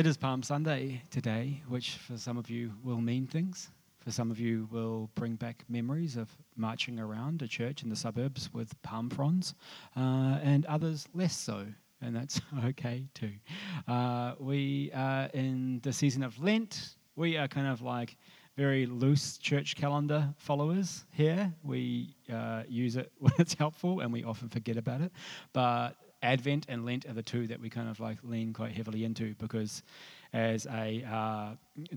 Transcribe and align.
It 0.00 0.06
is 0.06 0.16
Palm 0.16 0.42
Sunday 0.42 1.02
today, 1.10 1.62
which 1.68 1.90
for 1.96 2.16
some 2.16 2.38
of 2.38 2.48
you 2.48 2.72
will 2.82 3.02
mean 3.02 3.26
things. 3.26 3.68
For 3.98 4.10
some 4.10 4.30
of 4.30 4.40
you 4.40 4.66
will 4.72 5.10
bring 5.14 5.34
back 5.34 5.62
memories 5.68 6.16
of 6.16 6.30
marching 6.56 6.98
around 6.98 7.42
a 7.42 7.46
church 7.46 7.82
in 7.82 7.90
the 7.90 7.96
suburbs 7.96 8.48
with 8.54 8.72
palm 8.80 9.10
fronds, 9.10 9.54
uh, 9.94 10.38
and 10.42 10.64
others 10.64 11.06
less 11.12 11.36
so, 11.36 11.66
and 12.00 12.16
that's 12.16 12.40
okay 12.64 13.08
too. 13.12 13.32
Uh, 13.86 14.36
we 14.40 14.90
are 14.94 15.26
in 15.34 15.80
the 15.82 15.92
season 15.92 16.22
of 16.22 16.42
Lent. 16.42 16.96
We 17.14 17.36
are 17.36 17.46
kind 17.46 17.66
of 17.66 17.82
like 17.82 18.16
very 18.56 18.86
loose 18.86 19.36
church 19.36 19.76
calendar 19.76 20.32
followers 20.38 21.04
here. 21.12 21.52
We 21.62 22.16
uh, 22.32 22.62
use 22.66 22.96
it 22.96 23.12
when 23.18 23.34
it's 23.38 23.52
helpful, 23.52 24.00
and 24.00 24.10
we 24.10 24.24
often 24.24 24.48
forget 24.48 24.78
about 24.78 25.02
it. 25.02 25.12
But 25.52 25.98
Advent 26.22 26.66
and 26.68 26.84
Lent 26.84 27.06
are 27.06 27.12
the 27.12 27.22
two 27.22 27.46
that 27.46 27.60
we 27.60 27.70
kind 27.70 27.88
of 27.88 27.98
like 27.98 28.18
lean 28.22 28.52
quite 28.52 28.72
heavily 28.72 29.04
into 29.04 29.34
because, 29.38 29.82
as 30.32 30.66
a 30.66 31.02
uh, 31.10 31.50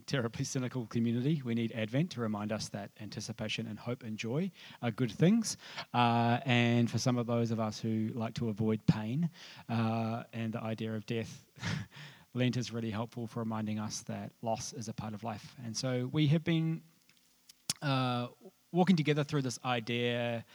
terribly 0.08 0.46
cynical 0.46 0.86
community, 0.88 1.42
we 1.44 1.54
need 1.54 1.72
Advent 1.74 2.10
to 2.12 2.22
remind 2.22 2.52
us 2.52 2.70
that 2.70 2.90
anticipation 3.02 3.68
and 3.68 3.78
hope 3.78 4.04
and 4.04 4.18
joy 4.18 4.50
are 4.82 4.92
good 4.92 5.12
things. 5.12 5.58
Uh, 5.94 6.40
and 6.46 6.90
for 6.90 6.98
some 6.98 7.18
of 7.18 7.28
those 7.28 7.52
of 7.52 7.60
us 7.60 7.80
who 7.80 8.10
like 8.14 8.34
to 8.36 8.50
avoid 8.50 8.80
pain 8.88 9.30
uh, 9.70 10.24
and 10.34 10.54
the 10.54 10.62
idea 10.62 10.94
of 10.94 11.06
death, 11.06 11.46
Lent 12.34 12.58
is 12.58 12.72
really 12.72 12.90
helpful 12.90 13.28
for 13.28 13.40
reminding 13.40 13.78
us 13.78 14.02
that 14.08 14.32
loss 14.42 14.74
is 14.74 14.88
a 14.88 14.94
part 14.94 15.14
of 15.14 15.24
life. 15.24 15.56
And 15.66 15.76
so 15.76 16.10
we 16.12 16.28
have 16.28 16.44
been 16.44 16.82
uh, 17.82 18.28
walking 18.72 18.96
together 18.96 19.24
through 19.24 19.44
this 19.44 19.60
idea 19.64 20.46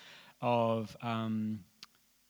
of 0.40 0.96
um, 1.02 1.60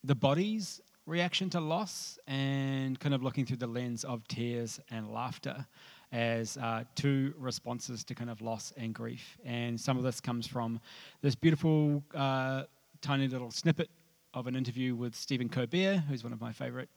the 0.05 0.14
bodies 0.14 0.80
reaction 1.09 1.48
to 1.48 1.61
loss 1.61 2.19
and 2.27 3.01
kind 3.01 3.14
of 3.14 3.23
looking 3.23 3.47
through 3.47 3.56
the 3.56 3.67
lens 3.67 4.05
of 4.05 4.28
tears 4.28 4.78
and 4.91 5.11
laughter 5.11 5.67
as 6.12 6.59
uh, 6.59 6.84
two 6.95 7.34
responses 7.39 8.05
to 8.05 8.14
kind 8.14 8.31
of 8.31 8.42
loss 8.42 8.73
and 8.77 8.95
grief. 8.95 9.39
And 9.45 9.81
some 9.81 9.97
of 9.97 10.05
this 10.05 10.20
comes 10.20 10.47
from 10.47 10.81
this 11.23 11.34
beautiful, 11.34 12.03
uh, 12.14 12.64
tiny 13.01 13.27
little 13.27 13.51
snippet 13.51 13.89
of 14.34 14.47
an 14.47 14.55
interview 14.55 14.95
with 14.95 15.14
Stephen 15.14 15.48
Colbert, 15.48 16.05
who's 16.09 16.23
one 16.23 16.34
of 16.34 16.41
my 16.41 16.53
favorite 16.53 16.91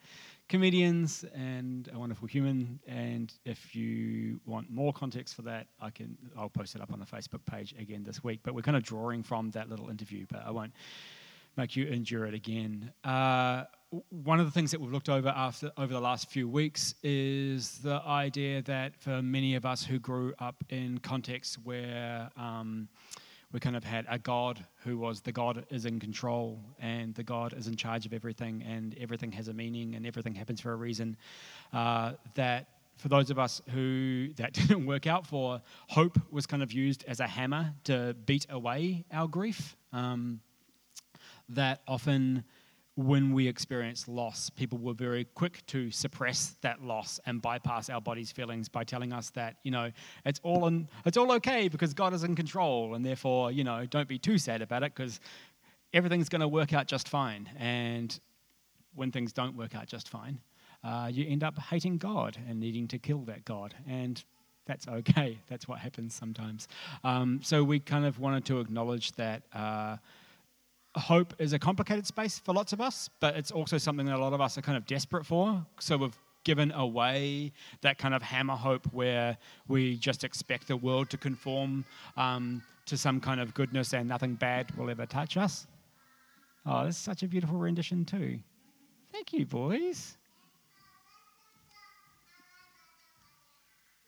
comedians 0.50 1.24
and 1.34 1.90
a 1.94 1.98
wonderful 1.98 2.28
human. 2.28 2.80
And 2.86 3.34
if 3.46 3.74
you 3.74 4.42
want 4.46 4.70
more 4.70 4.92
context 4.92 5.36
for 5.36 5.44
that, 5.44 5.68
I 5.80 5.90
can 5.90 6.18
I'll 6.38 6.50
post 6.50 6.76
it 6.76 6.82
up 6.82 6.92
on 6.92 7.00
the 7.00 7.06
Facebook 7.06 7.46
page 7.46 7.74
again 7.80 8.04
this 8.04 8.22
week. 8.24 8.42
But 8.44 8.56
we're 8.56 8.62
kind 8.62 8.76
of 8.76 8.84
drawing 8.84 9.24
from 9.24 9.52
that 9.52 9.70
little 9.70 9.90
interview, 9.90 10.26
but 10.30 10.46
I 10.46 10.52
won't 10.52 10.74
make 11.58 11.76
you 11.76 11.86
endure 11.86 12.26
it 12.26 12.34
again. 12.34 12.92
Uh, 13.04 13.64
one 14.10 14.40
of 14.40 14.46
the 14.46 14.52
things 14.52 14.72
that 14.72 14.80
we've 14.80 14.92
looked 14.92 15.10
over 15.10 15.30
after 15.30 15.72
over 15.78 15.92
the 15.92 16.00
last 16.00 16.30
few 16.30 16.48
weeks 16.48 16.96
is 17.04 17.80
the 17.80 18.02
idea 18.06 18.62
that 18.62 18.96
for 18.96 19.22
many 19.22 19.56
of 19.56 19.66
us 19.66 19.84
who 19.84 20.00
grew 20.00 20.34
up 20.40 20.64
in 20.70 20.98
contexts 21.00 21.58
where 21.64 22.30
um, 22.38 22.88
we 23.52 23.60
kind 23.60 23.76
of 23.76 23.84
had 23.84 24.06
a 24.10 24.18
God 24.18 24.64
who 24.86 24.98
was 24.98 25.20
the 25.20 25.32
God 25.32 25.66
is 25.70 25.86
in 25.86 26.00
control 26.00 26.60
and 26.80 27.14
the 27.16 27.24
God 27.24 27.54
is 27.54 27.68
in 27.68 27.76
charge 27.76 28.06
of 28.06 28.14
everything 28.14 28.64
and 28.64 28.96
everything 28.98 29.32
has 29.34 29.50
a 29.50 29.54
meaning 29.54 29.96
and 29.96 30.06
everything 30.06 30.34
happens 30.34 30.62
for 30.62 30.72
a 30.72 30.76
reason. 30.78 31.18
Uh, 31.74 32.14
that 32.36 32.68
for 32.98 33.10
those 33.10 33.30
of 33.30 33.40
us 33.40 33.62
who 33.72 34.30
that 34.38 34.54
didn't 34.54 34.86
work 34.86 35.06
out 35.06 35.28
for, 35.28 35.62
hope 35.88 36.18
was 36.32 36.46
kind 36.46 36.64
of 36.64 36.72
used 36.72 37.04
as 37.08 37.20
a 37.20 37.28
hammer 37.28 37.74
to 37.86 38.16
beat 38.26 38.46
away 38.50 39.04
our 39.12 39.28
grief. 39.28 39.76
Um, 39.92 40.40
that 41.56 41.82
often 41.88 42.44
when 42.96 43.34
we 43.34 43.48
experience 43.48 44.08
loss, 44.08 44.50
people 44.50 44.78
were 44.78 44.94
very 44.94 45.26
quick 45.34 45.66
to 45.66 45.90
suppress 45.92 46.56
that 46.62 46.84
loss 46.84 47.20
and 47.26 47.42
bypass 47.42 47.90
our 47.90 48.02
body's 48.02 48.32
feelings 48.32 48.68
by 48.68 48.84
telling 48.84 49.14
us 49.14 49.30
that, 49.32 49.56
you 49.64 49.72
know, 49.72 49.92
it's 50.26 50.40
all 50.44 50.68
in, 50.68 50.88
it's 51.06 51.18
all 51.18 51.32
okay 51.32 51.68
because 51.70 51.94
God 51.94 52.14
is 52.14 52.24
in 52.24 52.36
control, 52.36 52.96
and 52.96 53.06
therefore, 53.06 53.52
you 53.52 53.64
know, 53.64 53.86
don't 53.86 54.10
be 54.10 54.20
too 54.20 54.38
sad 54.38 54.62
about 54.62 54.84
it 54.84 54.94
because 54.94 55.20
everything's 55.94 56.28
going 56.28 56.42
to 56.42 56.48
work 56.48 56.74
out 56.74 56.86
just 56.88 57.08
fine. 57.08 57.50
And 57.58 58.18
when 58.94 59.12
things 59.12 59.32
don't 59.32 59.56
work 59.56 59.74
out 59.74 59.88
just 59.88 60.10
fine, 60.10 60.40
uh, 60.84 61.10
you 61.12 61.26
end 61.30 61.44
up 61.44 61.58
hating 61.60 61.98
God 61.98 62.38
and 62.48 62.60
needing 62.60 62.88
to 62.90 63.00
kill 63.00 63.20
that 63.20 63.46
God. 63.46 63.74
And 63.88 64.22
that's 64.66 64.88
okay. 64.88 65.40
That's 65.48 65.68
what 65.68 65.80
happens 65.80 66.14
sometimes. 66.14 66.68
Um, 67.06 67.40
so 67.42 67.64
we 67.64 67.80
kind 67.80 68.06
of 68.06 68.20
wanted 68.20 68.46
to 68.46 68.60
acknowledge 68.60 69.14
that. 69.14 69.44
Uh, 69.54 69.98
hope 70.96 71.34
is 71.40 71.54
a 71.54 71.60
complicated 71.60 72.06
space 72.06 72.40
for 72.40 72.54
lots 72.54 72.74
of 72.74 72.82
us, 72.82 73.10
but 73.20 73.36
it's 73.36 73.52
also 73.52 73.78
something 73.78 74.06
that 74.06 74.16
a 74.16 74.20
lot 74.20 74.34
of 74.34 74.42
us 74.42 74.58
are 74.58 74.62
kind 74.62 74.78
of 74.78 74.86
desperate 74.86 75.26
for. 75.26 75.66
So 75.80 75.98
we've 75.98 76.18
given 76.44 76.72
away 76.72 77.52
that 77.82 77.98
kind 77.98 78.14
of 78.14 78.22
hammer 78.22 78.56
hope 78.56 78.86
where 78.92 79.38
we 79.68 79.96
just 79.98 80.24
expect 80.24 80.68
the 80.68 80.76
world 80.76 81.10
to 81.12 81.18
conform 81.18 81.86
um, 82.18 82.62
to 82.86 82.98
some 82.98 83.20
kind 83.20 83.40
of 83.40 83.54
goodness 83.54 83.94
and 83.94 84.10
nothing 84.10 84.36
bad 84.36 84.76
will 84.76 84.90
ever 84.90 85.06
touch 85.06 85.38
us. 85.38 85.68
Oh, 86.66 86.86
this 86.86 86.96
is 86.96 87.02
such 87.02 87.24
a 87.24 87.28
beautiful 87.28 87.58
rendition, 87.58 88.06
too. 88.06 88.40
Thank 89.12 89.34
you, 89.34 89.46
boys. 89.46 90.18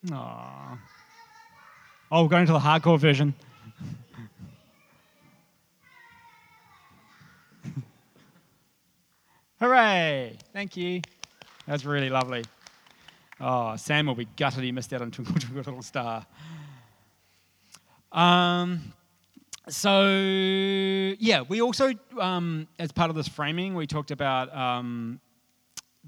Aww. 0.07 0.77
Oh, 2.11 2.23
we're 2.23 2.29
going 2.29 2.45
to 2.45 2.53
the 2.53 2.59
hardcore 2.59 2.99
version. 2.99 3.33
Hooray! 9.63 10.35
Thank 10.51 10.75
you. 10.75 10.99
That's 11.65 11.85
really 11.85 12.09
lovely. 12.09 12.43
Oh, 13.39 13.77
Sam 13.77 14.07
will 14.07 14.13
be 14.13 14.27
gutted 14.35 14.61
he 14.61 14.73
missed 14.73 14.91
out 14.91 15.01
on 15.01 15.09
Twinkle 15.09 15.35
Twinkle 15.35 15.55
Little 15.55 15.81
Star. 15.81 16.25
Um, 18.11 18.91
so, 19.69 20.05
yeah, 20.05 21.43
we 21.47 21.61
also, 21.61 21.93
um, 22.19 22.67
as 22.77 22.91
part 22.91 23.09
of 23.09 23.15
this 23.15 23.29
framing, 23.29 23.73
we 23.73 23.87
talked 23.87 24.11
about 24.11 24.53
um, 24.53 25.21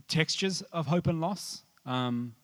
textures 0.09 0.61
of 0.73 0.87
hope 0.87 1.07
and 1.07 1.21
loss. 1.21 1.63
Um, 1.85 2.35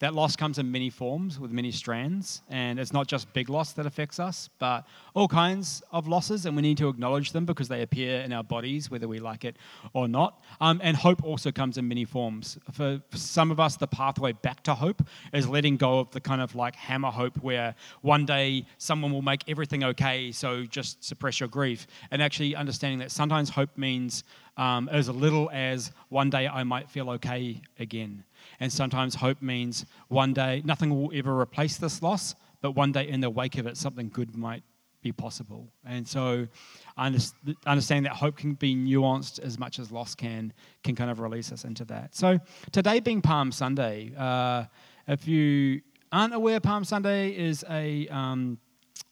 that 0.00 0.14
loss 0.14 0.36
comes 0.36 0.58
in 0.58 0.70
many 0.70 0.90
forms 0.90 1.40
with 1.40 1.50
many 1.50 1.72
strands, 1.72 2.42
and 2.48 2.78
it's 2.78 2.92
not 2.92 3.08
just 3.08 3.32
big 3.32 3.48
loss 3.48 3.72
that 3.72 3.84
affects 3.84 4.20
us, 4.20 4.48
but 4.58 4.86
all 5.14 5.26
kinds 5.26 5.82
of 5.90 6.06
losses, 6.06 6.46
and 6.46 6.54
we 6.54 6.62
need 6.62 6.78
to 6.78 6.88
acknowledge 6.88 7.32
them 7.32 7.44
because 7.44 7.66
they 7.66 7.82
appear 7.82 8.20
in 8.20 8.32
our 8.32 8.44
bodies, 8.44 8.90
whether 8.90 9.08
we 9.08 9.18
like 9.18 9.44
it 9.44 9.56
or 9.94 10.06
not. 10.06 10.44
Um, 10.60 10.80
and 10.84 10.96
hope 10.96 11.24
also 11.24 11.50
comes 11.50 11.78
in 11.78 11.88
many 11.88 12.04
forms. 12.04 12.58
For, 12.72 13.00
some 13.12 13.50
of 13.50 13.58
us, 13.58 13.76
the 13.76 13.88
pathway 13.88 14.32
back 14.32 14.62
to 14.64 14.74
hope 14.74 15.02
is 15.32 15.48
letting 15.48 15.76
go 15.76 15.98
of 15.98 16.10
the 16.12 16.20
kind 16.20 16.40
of 16.40 16.54
like 16.54 16.76
hammer 16.76 17.10
hope 17.10 17.36
where 17.38 17.74
one 18.02 18.24
day 18.24 18.66
someone 18.78 19.12
will 19.12 19.22
make 19.22 19.42
everything 19.48 19.82
okay, 19.82 20.30
so 20.30 20.64
just 20.64 21.02
suppress 21.02 21.40
your 21.40 21.48
grief, 21.48 21.88
and 22.12 22.22
actually 22.22 22.54
understanding 22.54 23.00
that 23.00 23.10
sometimes 23.10 23.50
hope 23.50 23.76
means 23.76 24.22
um, 24.56 24.88
as 24.90 25.08
little 25.08 25.50
as 25.52 25.92
one 26.08 26.30
day 26.30 26.46
I 26.46 26.62
might 26.64 26.88
feel 26.88 27.10
okay 27.10 27.60
again. 27.78 28.24
And 28.60 28.72
sometimes 28.72 29.14
hope 29.14 29.42
means 29.42 29.86
one 30.08 30.32
day 30.32 30.62
nothing 30.64 30.90
will 30.90 31.10
ever 31.14 31.38
replace 31.40 31.76
this 31.76 32.02
loss, 32.02 32.34
but 32.60 32.72
one 32.72 32.92
day 32.92 33.08
in 33.08 33.20
the 33.20 33.30
wake 33.30 33.58
of 33.58 33.66
it, 33.66 33.76
something 33.76 34.08
good 34.08 34.36
might 34.36 34.62
be 35.02 35.12
possible. 35.12 35.68
And 35.84 36.06
so, 36.06 36.46
understanding 36.96 38.02
that 38.04 38.12
hope 38.12 38.36
can 38.36 38.54
be 38.54 38.74
nuanced 38.74 39.38
as 39.40 39.58
much 39.58 39.78
as 39.78 39.92
loss 39.92 40.14
can, 40.14 40.52
can 40.82 40.96
kind 40.96 41.10
of 41.10 41.20
release 41.20 41.52
us 41.52 41.64
into 41.64 41.84
that. 41.86 42.14
So, 42.14 42.38
today 42.72 43.00
being 43.00 43.22
Palm 43.22 43.52
Sunday, 43.52 44.12
uh, 44.16 44.64
if 45.06 45.26
you 45.28 45.82
aren't 46.10 46.34
aware, 46.34 46.60
Palm 46.60 46.84
Sunday 46.84 47.30
is 47.30 47.64
a 47.70 48.08
um, 48.08 48.58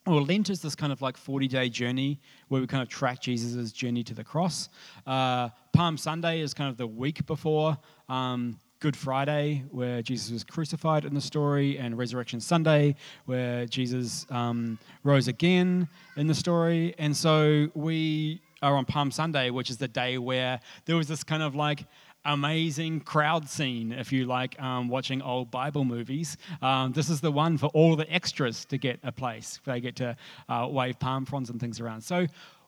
well, 0.06 0.23
Lent 0.23 0.50
is 0.50 0.62
this 0.62 0.77
kind 0.77 0.93
of 0.93 1.03
like 1.03 1.17
40 1.17 1.49
day 1.49 1.69
journey 1.69 2.21
where 2.49 2.61
we 2.61 2.67
kind 2.67 2.83
of 2.83 2.89
track 2.89 3.21
Jesus' 3.21 3.73
journey 3.73 4.05
to 4.05 4.15
the 4.15 4.23
cross. 4.23 4.69
Uh, 5.06 5.49
Palm 5.73 5.97
Sunday 5.97 6.41
is 6.41 6.55
kind 6.55 6.71
of 6.71 6.77
the 6.77 6.87
week 6.87 7.27
before 7.27 7.77
um, 8.09 8.59
Good 8.78 8.96
Friday, 8.96 9.64
where 9.70 10.02
Jesus 10.02 10.31
was 10.31 10.44
crucified 10.44 11.06
in 11.06 11.14
the 11.14 11.20
story, 11.20 11.78
and 11.78 11.96
Resurrection 11.96 12.40
Sunday, 12.40 12.96
where 13.25 13.64
Jesus 13.64 14.26
um, 14.28 14.78
rose 15.02 15.28
again 15.28 15.88
in 16.17 16.26
the 16.26 16.34
story. 16.34 16.94
And 16.99 17.17
so 17.17 17.69
we 17.75 18.43
are 18.61 18.76
on 18.76 18.84
Palm 18.84 19.11
Sunday, 19.11 19.49
which 19.49 19.70
is 19.70 19.78
the 19.78 19.88
day 19.88 20.19
where 20.19 20.61
there 20.84 20.96
was 20.96 21.08
this 21.08 21.25
kind 21.25 21.43
of 21.43 21.55
like 21.55 21.87
amazing 22.26 23.00
crowd 23.00 23.49
scene 23.49 23.93
if 23.93 24.12
you 24.12 24.26
like 24.26 24.61
um, 24.61 24.88
watching 24.88 25.23
old 25.23 25.50
Bible 25.50 25.84
movies. 25.84 26.37
Um, 26.61 26.93
this 26.93 27.08
is 27.08 27.20
the 27.20 27.31
one 27.31 27.56
for 27.56 27.69
all 27.69 27.96
the 27.96 28.11
extras 28.12 28.64
to 28.67 28.78
get 28.78 29.00
a 29.02 29.12
place. 29.12 29.61
They 29.64 29.81
get 29.81 29.96
to 29.96 30.17
uh, 30.49 30.69
wave 30.70 30.99
palm 30.99 31.25
fronds 31.25 31.49
and 31.50 31.58
things 31.61 31.81
around. 31.81 32.02
So, 32.02 32.26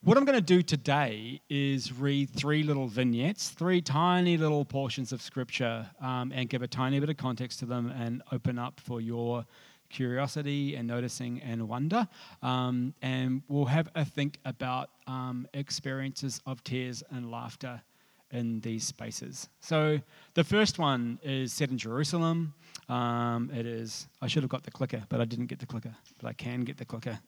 what 0.08 0.16
I'm 0.16 0.25
going 0.25 0.38
to 0.38 0.40
do 0.40 0.62
today 0.62 1.38
is 1.50 1.93
read 1.93 2.31
three 2.31 2.62
little 2.62 2.87
vignettes, 2.87 3.50
three 3.50 3.82
tiny 3.82 4.38
little 4.38 4.64
portions 4.64 5.12
of 5.12 5.20
scripture, 5.20 5.87
um, 6.00 6.32
and 6.34 6.49
give 6.49 6.62
a 6.62 6.66
tiny 6.66 6.99
bit 6.99 7.10
of 7.10 7.19
context 7.19 7.58
to 7.58 7.66
them 7.66 7.90
and 7.94 8.22
open 8.32 8.58
up 8.58 8.81
for 8.81 9.02
your 9.02 9.44
curiosity 9.90 10.76
and 10.76 10.88
noticing 10.88 11.43
and 11.43 11.69
wonder. 11.69 12.08
Um, 12.43 12.94
and 13.02 13.43
we'll 13.49 13.66
have 13.66 13.90
a 13.94 14.02
think 14.02 14.38
about 14.46 14.88
um, 15.06 15.46
experiences 15.52 16.40
of 16.46 16.64
tears 16.64 17.02
and 17.10 17.31
laughter 17.31 17.82
in 18.31 18.60
these 18.60 18.84
spaces. 18.84 19.50
So 19.60 20.00
the 20.32 20.43
first 20.43 20.78
one 20.78 21.19
is 21.22 21.52
set 21.52 21.69
in 21.69 21.76
Jerusalem. 21.76 22.55
Um, 22.88 23.50
it 23.55 23.66
is, 23.66 24.08
I 24.22 24.26
should 24.28 24.43
have 24.43 24.49
got 24.49 24.62
the 24.62 24.70
clicker, 24.70 25.05
but 25.10 25.20
I 25.20 25.26
didn't 25.26 25.49
get 25.49 25.58
the 25.58 25.66
clicker. 25.66 25.94
But 26.19 26.28
I 26.28 26.32
can 26.32 26.62
get 26.62 26.78
the 26.78 26.87
clicker 26.87 27.19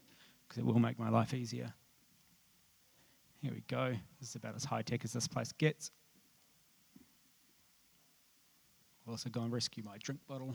because 0.49 0.63
it 0.63 0.65
will 0.65 0.79
make 0.79 0.99
my 0.99 1.11
life 1.11 1.35
easier. 1.35 1.75
Here 3.43 3.53
we 3.55 3.63
go. 3.69 3.95
This 4.21 4.31
is 4.31 4.35
about 4.35 4.55
as 4.55 4.65
high 4.65 4.83
tech 4.83 5.03
as 5.03 5.15
this 5.15 5.27
place 5.27 5.51
gets. 5.53 5.91
I'll 9.07 9.15
also 9.15 9.31
go 9.31 9.41
and 9.41 9.51
rescue 9.51 9.83
my 9.83 9.97
drink 9.99 10.21
bottle. 10.29 10.55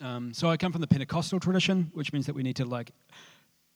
Um, 0.00 0.32
so 0.32 0.48
I 0.48 0.56
come 0.56 0.70
from 0.70 0.80
the 0.80 0.86
Pentecostal 0.86 1.40
tradition, 1.40 1.90
which 1.92 2.12
means 2.12 2.26
that 2.26 2.34
we 2.36 2.44
need 2.44 2.54
to 2.56 2.64
like 2.64 2.92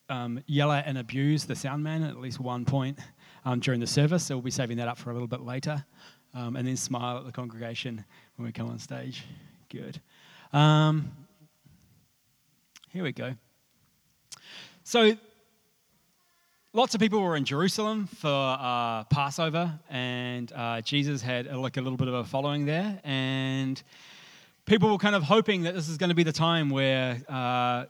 um, 0.09 0.41
yell 0.47 0.71
at 0.71 0.87
and 0.87 0.97
abuse 0.97 1.45
the 1.45 1.57
sound 1.57 1.83
man 1.83 2.05
at 2.05 2.19
least 2.19 2.39
one 2.39 2.65
point 2.65 3.01
um, 3.45 3.61
during 3.61 3.81
the 3.81 3.87
service. 3.87 4.25
So 4.25 4.37
we'll 4.37 4.43
be 4.43 4.51
saving 4.51 4.77
that 4.79 4.89
up 4.89 4.99
for 4.99 5.11
a 5.11 5.13
little 5.13 5.29
bit 5.29 5.41
later, 5.41 5.85
um, 6.35 6.57
and 6.57 6.67
then 6.67 6.77
smile 6.77 7.19
at 7.19 7.25
the 7.25 7.33
congregation 7.33 8.05
when 8.37 8.47
we 8.47 8.53
come 8.53 8.69
on 8.69 8.79
stage. 8.79 9.25
Good. 9.69 10.01
Um, 10.53 11.11
here 12.91 13.03
we 13.03 13.13
go. 13.13 13.35
So 14.85 15.17
lots 16.73 16.95
of 16.95 17.01
people 17.01 17.23
were 17.23 17.37
in 17.37 17.45
Jerusalem 17.45 18.07
for 18.07 18.29
uh, 18.29 19.05
Passover, 19.05 19.79
and 19.89 20.53
uh, 20.53 20.81
Jesus 20.81 21.23
had 21.23 21.49
uh, 21.49 21.59
like 21.59 21.77
a 21.77 21.81
little 21.81 21.97
bit 21.97 22.09
of 22.09 22.15
a 22.15 22.25
following 22.25 22.67
there, 22.67 23.01
and 23.05 23.83
people 24.65 24.91
were 24.91 24.99
kind 24.99 25.15
of 25.15 25.23
hoping 25.23 25.63
that 25.63 25.75
this 25.75 25.89
is 25.89 25.97
going 25.99 26.11
to 26.11 26.15
be 26.15 26.23
the 26.23 26.33
time 26.33 26.71
where 26.71 27.21
uh, 27.29 27.85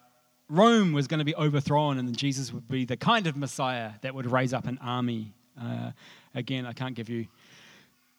Rome 0.48 0.92
was 0.92 1.06
going 1.06 1.18
to 1.18 1.24
be 1.24 1.34
overthrown 1.34 1.98
and 1.98 2.16
Jesus 2.16 2.52
would 2.52 2.68
be 2.68 2.84
the 2.84 2.96
kind 2.96 3.26
of 3.26 3.36
Messiah 3.36 3.92
that 4.02 4.14
would 4.14 4.30
raise 4.30 4.52
up 4.52 4.66
an 4.66 4.78
army. 4.82 5.32
Uh, 5.60 5.90
again, 6.34 6.66
I 6.66 6.72
can't 6.72 6.94
give 6.94 7.08
you 7.08 7.26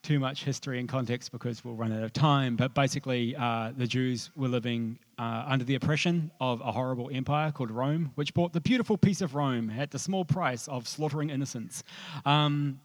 too 0.03 0.19
much 0.19 0.43
history 0.43 0.79
and 0.79 0.89
context 0.89 1.31
because 1.31 1.63
we'll 1.63 1.75
run 1.75 1.93
out 1.93 2.03
of 2.03 2.11
time, 2.11 2.57
but 2.57 2.73
basically, 2.73 3.35
uh, 3.37 3.71
the 3.77 3.87
Jews 3.87 4.31
were 4.35 4.49
living 4.49 4.99
uh, 5.17 5.45
under 5.47 5.63
the 5.63 5.75
oppression 5.75 6.29
of 6.41 6.59
a 6.59 6.71
horrible 6.71 7.09
empire 7.11 7.51
called 7.51 7.71
Rome, 7.71 8.11
which 8.15 8.33
bought 8.33 8.51
the 8.51 8.59
beautiful 8.59 8.97
peace 8.97 9.21
of 9.21 9.33
Rome 9.33 9.69
at 9.69 9.91
the 9.91 9.99
small 9.99 10.25
price 10.25 10.67
of 10.67 10.87
slaughtering 10.89 11.29
innocents. 11.29 11.83
Um, 12.25 12.81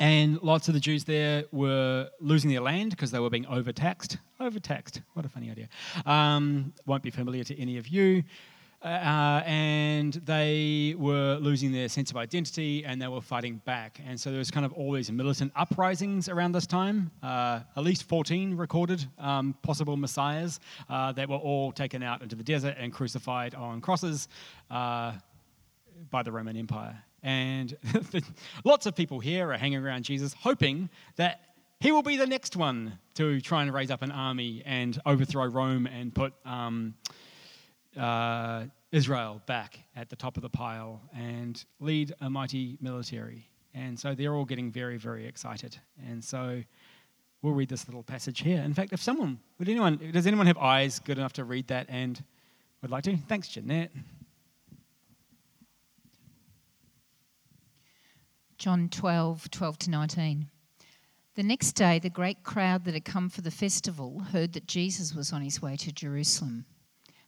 and 0.00 0.42
lots 0.42 0.66
of 0.66 0.74
the 0.74 0.80
Jews 0.80 1.04
there 1.04 1.44
were 1.52 2.08
losing 2.20 2.50
their 2.50 2.60
land 2.60 2.90
because 2.90 3.10
they 3.10 3.20
were 3.20 3.30
being 3.30 3.46
overtaxed. 3.46 4.16
Overtaxed. 4.40 5.02
What 5.12 5.26
a 5.26 5.28
funny 5.28 5.50
idea. 5.50 5.68
Um, 6.06 6.72
won't 6.86 7.02
be 7.02 7.10
familiar 7.10 7.44
to 7.44 7.60
any 7.60 7.76
of 7.76 7.86
you. 7.86 8.24
Uh, 8.82 9.42
and 9.44 10.14
they 10.24 10.94
were 10.96 11.36
losing 11.36 11.70
their 11.70 11.88
sense 11.88 12.10
of 12.10 12.16
identity 12.16 12.82
and 12.84 13.00
they 13.00 13.08
were 13.08 13.20
fighting 13.20 13.60
back. 13.66 14.00
And 14.06 14.18
so 14.18 14.30
there 14.30 14.38
was 14.38 14.50
kind 14.50 14.64
of 14.64 14.72
all 14.72 14.92
these 14.92 15.12
militant 15.12 15.52
uprisings 15.54 16.30
around 16.30 16.52
this 16.52 16.66
time. 16.66 17.10
Uh, 17.22 17.60
at 17.76 17.82
least 17.82 18.04
14 18.04 18.56
recorded 18.56 19.04
um, 19.18 19.54
possible 19.62 19.98
messiahs 19.98 20.60
uh, 20.88 21.12
that 21.12 21.28
were 21.28 21.36
all 21.36 21.72
taken 21.72 22.02
out 22.02 22.22
into 22.22 22.36
the 22.36 22.42
desert 22.42 22.76
and 22.78 22.90
crucified 22.90 23.54
on 23.54 23.82
crosses 23.82 24.28
uh, 24.70 25.12
by 26.10 26.22
the 26.22 26.32
Roman 26.32 26.56
Empire. 26.56 26.98
And 27.22 27.76
lots 28.64 28.86
of 28.86 28.96
people 28.96 29.20
here 29.20 29.52
are 29.52 29.58
hanging 29.58 29.84
around 29.84 30.04
Jesus, 30.04 30.32
hoping 30.32 30.88
that 31.16 31.42
he 31.80 31.92
will 31.92 32.02
be 32.02 32.16
the 32.16 32.26
next 32.26 32.56
one 32.56 32.98
to 33.14 33.42
try 33.42 33.62
and 33.62 33.72
raise 33.74 33.90
up 33.90 34.00
an 34.00 34.10
army 34.10 34.62
and 34.64 34.98
overthrow 35.04 35.46
Rome 35.46 35.86
and 35.86 36.14
put 36.14 36.32
um, 36.46 36.94
uh, 37.96 38.64
Israel 38.92 39.40
back 39.46 39.78
at 39.96 40.08
the 40.08 40.16
top 40.16 40.36
of 40.36 40.42
the 40.42 40.48
pile 40.48 41.00
and 41.14 41.64
lead 41.80 42.12
a 42.20 42.30
mighty 42.30 42.76
military. 42.80 43.48
And 43.74 43.98
so 43.98 44.14
they're 44.14 44.34
all 44.34 44.44
getting 44.44 44.70
very, 44.70 44.96
very 44.96 45.26
excited. 45.26 45.76
And 46.08 46.22
so 46.22 46.62
we'll 47.42 47.54
read 47.54 47.68
this 47.68 47.86
little 47.86 48.02
passage 48.02 48.40
here. 48.40 48.60
In 48.60 48.74
fact, 48.74 48.92
if 48.92 49.00
someone, 49.00 49.38
would 49.58 49.68
anyone, 49.68 49.98
does 50.12 50.26
anyone 50.26 50.46
have 50.46 50.58
eyes 50.58 50.98
good 50.98 51.18
enough 51.18 51.34
to 51.34 51.44
read 51.44 51.68
that 51.68 51.86
and 51.88 52.22
would 52.82 52.90
like 52.90 53.04
to? 53.04 53.16
Thanks, 53.28 53.48
Jeanette. 53.48 53.92
John 58.58 58.88
12, 58.90 59.50
12 59.50 59.78
to 59.78 59.90
19. 59.90 60.48
The 61.36 61.42
next 61.42 61.72
day, 61.72 61.98
the 61.98 62.10
great 62.10 62.42
crowd 62.42 62.84
that 62.84 62.92
had 62.92 63.06
come 63.06 63.30
for 63.30 63.40
the 63.40 63.50
festival 63.50 64.20
heard 64.32 64.52
that 64.52 64.66
Jesus 64.66 65.14
was 65.14 65.32
on 65.32 65.40
his 65.40 65.62
way 65.62 65.76
to 65.76 65.92
Jerusalem. 65.92 66.66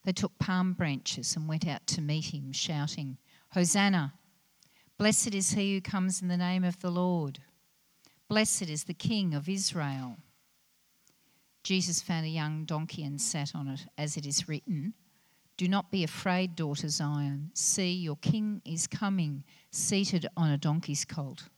They 0.04 0.12
took 0.12 0.38
palm 0.38 0.72
branches 0.72 1.36
and 1.36 1.48
went 1.48 1.66
out 1.66 1.86
to 1.88 2.00
meet 2.00 2.34
him, 2.34 2.52
shouting, 2.52 3.18
Hosanna! 3.50 4.14
Blessed 4.98 5.34
is 5.34 5.52
he 5.52 5.74
who 5.74 5.80
comes 5.80 6.22
in 6.22 6.28
the 6.28 6.36
name 6.36 6.64
of 6.64 6.80
the 6.80 6.90
Lord. 6.90 7.40
Blessed 8.28 8.68
is 8.68 8.84
the 8.84 8.94
King 8.94 9.34
of 9.34 9.48
Israel. 9.48 10.16
Jesus 11.62 12.02
found 12.02 12.26
a 12.26 12.30
young 12.30 12.64
donkey 12.64 13.04
and 13.04 13.20
sat 13.20 13.54
on 13.54 13.68
it, 13.68 13.86
as 13.96 14.16
it 14.16 14.26
is 14.26 14.48
written, 14.48 14.94
do 15.56 15.68
not 15.68 15.90
be 15.90 16.02
afraid, 16.02 16.56
daughter 16.56 16.88
Zion. 16.88 17.50
See, 17.54 17.92
your 17.92 18.16
king 18.16 18.62
is 18.64 18.86
coming, 18.86 19.44
seated 19.70 20.26
on 20.36 20.50
a 20.50 20.58
donkey's 20.58 21.04
colt. 21.04 21.48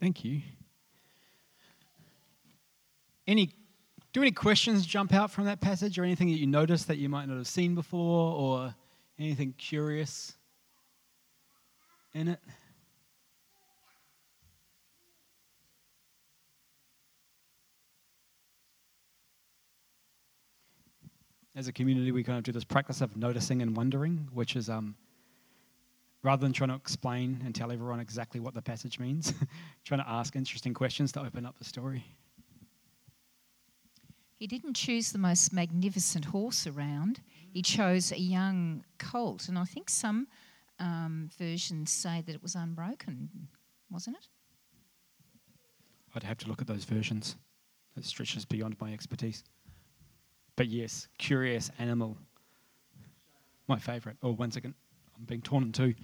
Thank 0.00 0.24
you. 0.24 0.42
Any 3.26 3.54
do 4.12 4.20
any 4.20 4.30
questions 4.30 4.84
jump 4.86 5.12
out 5.12 5.30
from 5.30 5.44
that 5.46 5.60
passage 5.60 5.98
or 5.98 6.04
anything 6.04 6.28
that 6.28 6.38
you 6.38 6.46
noticed 6.46 6.88
that 6.88 6.98
you 6.98 7.08
might 7.08 7.26
not 7.26 7.36
have 7.36 7.46
seen 7.46 7.74
before 7.74 8.34
or 8.34 8.74
anything 9.18 9.54
curious 9.56 10.34
in 12.14 12.28
it? 12.28 12.40
as 21.54 21.68
a 21.68 21.72
community, 21.72 22.12
we 22.12 22.22
kind 22.22 22.38
of 22.38 22.44
do 22.44 22.52
this 22.52 22.64
practice 22.64 23.00
of 23.00 23.16
noticing 23.16 23.62
and 23.62 23.76
wondering, 23.76 24.28
which 24.32 24.56
is 24.56 24.70
um, 24.70 24.94
rather 26.22 26.40
than 26.40 26.52
trying 26.52 26.70
to 26.70 26.76
explain 26.76 27.42
and 27.44 27.54
tell 27.54 27.70
everyone 27.70 28.00
exactly 28.00 28.40
what 28.40 28.54
the 28.54 28.62
passage 28.62 28.98
means, 28.98 29.34
trying 29.84 30.00
to 30.00 30.08
ask 30.08 30.34
interesting 30.34 30.72
questions 30.72 31.12
to 31.12 31.20
open 31.20 31.44
up 31.44 31.58
the 31.58 31.64
story. 31.64 32.04
He 34.42 34.48
didn't 34.48 34.74
choose 34.74 35.12
the 35.12 35.20
most 35.20 35.52
magnificent 35.52 36.24
horse 36.24 36.66
around. 36.66 37.20
He 37.52 37.62
chose 37.62 38.10
a 38.10 38.18
young 38.18 38.82
colt, 38.98 39.46
and 39.46 39.56
I 39.56 39.64
think 39.64 39.88
some 39.88 40.26
um, 40.80 41.30
versions 41.38 41.92
say 41.92 42.24
that 42.26 42.34
it 42.34 42.42
was 42.42 42.56
unbroken, 42.56 43.28
wasn't 43.88 44.16
it? 44.16 44.26
I'd 46.16 46.24
have 46.24 46.38
to 46.38 46.48
look 46.48 46.60
at 46.60 46.66
those 46.66 46.82
versions. 46.82 47.36
That 47.94 48.04
stretches 48.04 48.44
beyond 48.44 48.74
my 48.80 48.92
expertise. 48.92 49.44
But 50.56 50.66
yes, 50.66 51.06
curious 51.18 51.70
animal. 51.78 52.18
My 53.68 53.78
favourite. 53.78 54.16
Oh, 54.24 54.32
one 54.32 54.50
second. 54.50 54.74
I'm 55.16 55.24
being 55.24 55.42
torn 55.42 55.62
in 55.62 55.70
two. 55.70 55.94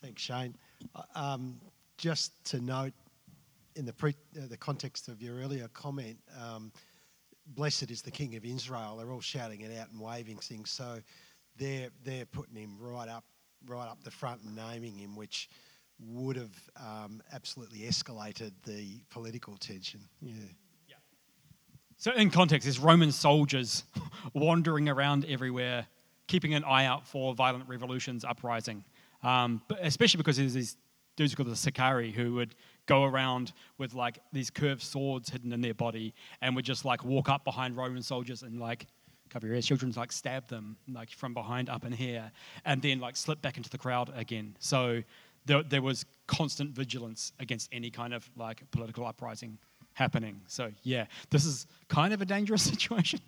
Thanks, 0.00 0.22
Shane. 0.22 0.54
Uh, 0.94 1.02
um, 1.16 1.60
just 1.98 2.44
to 2.44 2.60
note, 2.60 2.92
in 3.74 3.86
the, 3.86 3.92
pre, 3.92 4.14
uh, 4.40 4.46
the 4.48 4.56
context 4.56 5.08
of 5.08 5.20
your 5.20 5.40
earlier 5.40 5.66
comment, 5.68 6.18
um, 6.40 6.70
blessed 7.46 7.90
is 7.90 8.02
the 8.02 8.10
King 8.10 8.36
of 8.36 8.44
Israel. 8.44 8.96
They're 8.96 9.12
all 9.12 9.20
shouting 9.20 9.60
it 9.60 9.76
out 9.78 9.90
and 9.90 10.00
waving 10.00 10.38
things. 10.38 10.70
So 10.70 11.00
they're, 11.56 11.90
they're 12.04 12.26
putting 12.26 12.56
him 12.56 12.76
right 12.78 13.08
up, 13.08 13.24
right 13.66 13.88
up 13.88 14.02
the 14.04 14.10
front 14.10 14.42
and 14.42 14.56
naming 14.56 14.96
him, 14.96 15.16
which 15.16 15.48
would 15.98 16.36
have 16.36 16.70
um, 16.76 17.22
absolutely 17.32 17.80
escalated 17.80 18.52
the 18.64 19.00
political 19.10 19.56
tension. 19.56 20.00
Yeah. 20.20 20.34
So, 22.02 22.10
in 22.14 22.30
context, 22.30 22.64
there's 22.64 22.80
Roman 22.80 23.12
soldiers 23.12 23.84
wandering 24.34 24.88
around 24.88 25.24
everywhere, 25.26 25.86
keeping 26.26 26.52
an 26.52 26.64
eye 26.64 26.84
out 26.84 27.06
for 27.06 27.32
violent 27.32 27.68
revolutions, 27.68 28.24
uprising. 28.24 28.82
Um, 29.22 29.62
but 29.68 29.78
especially 29.82 30.18
because 30.18 30.36
there's 30.36 30.52
these 30.52 30.76
dudes 31.16 31.36
called 31.36 31.48
the 31.48 31.54
Sicarii 31.54 32.10
who 32.10 32.34
would 32.34 32.56
go 32.86 33.04
around 33.04 33.52
with 33.78 33.94
like 33.94 34.18
these 34.32 34.50
curved 34.50 34.82
swords 34.82 35.30
hidden 35.30 35.52
in 35.52 35.60
their 35.60 35.74
body 35.74 36.14
and 36.40 36.56
would 36.56 36.64
just 36.64 36.84
like 36.84 37.04
walk 37.04 37.28
up 37.28 37.44
behind 37.44 37.76
Roman 37.76 38.02
soldiers 38.02 38.42
and 38.42 38.60
like 38.60 38.86
cover 39.30 39.46
your 39.46 39.56
ears, 39.56 39.66
children 39.66 39.92
like 39.96 40.12
stab 40.12 40.46
them 40.48 40.76
like 40.92 41.10
from 41.10 41.32
behind 41.32 41.70
up 41.70 41.84
in 41.84 41.92
here 41.92 42.30
and 42.64 42.82
then 42.82 43.00
like 43.00 43.16
slip 43.16 43.40
back 43.40 43.56
into 43.56 43.70
the 43.70 43.78
crowd 43.78 44.12
again. 44.14 44.56
So 44.58 45.02
there, 45.46 45.62
there 45.62 45.82
was 45.82 46.04
constant 46.26 46.70
vigilance 46.70 47.32
against 47.40 47.68
any 47.72 47.90
kind 47.90 48.14
of 48.14 48.28
like 48.36 48.68
political 48.70 49.06
uprising 49.06 49.58
happening. 49.94 50.40
So, 50.46 50.70
yeah, 50.82 51.06
this 51.30 51.44
is 51.44 51.66
kind 51.88 52.12
of 52.12 52.20
a 52.20 52.24
dangerous 52.24 52.62
situation. 52.70 53.20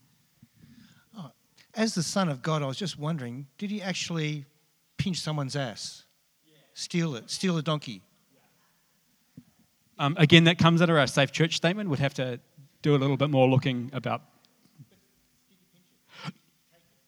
oh, 1.18 1.30
as 1.74 1.94
the 1.94 2.02
Son 2.02 2.28
of 2.28 2.42
God, 2.42 2.62
I 2.62 2.66
was 2.66 2.76
just 2.76 2.98
wondering 2.98 3.46
did 3.58 3.70
he 3.70 3.82
actually 3.82 4.44
pinch 4.98 5.20
someone's 5.20 5.56
ass? 5.56 6.04
steal 6.74 7.14
it, 7.16 7.30
steal 7.30 7.58
a 7.58 7.62
donkey. 7.62 8.02
Um, 10.02 10.16
again, 10.18 10.42
that 10.44 10.58
comes 10.58 10.82
under 10.82 10.98
our 10.98 11.06
safe 11.06 11.30
church 11.30 11.54
statement. 11.54 11.88
We'd 11.88 12.00
have 12.00 12.14
to 12.14 12.40
do 12.82 12.96
a 12.96 12.98
little 12.98 13.16
bit 13.16 13.30
more 13.30 13.48
looking 13.48 13.88
about. 13.92 14.22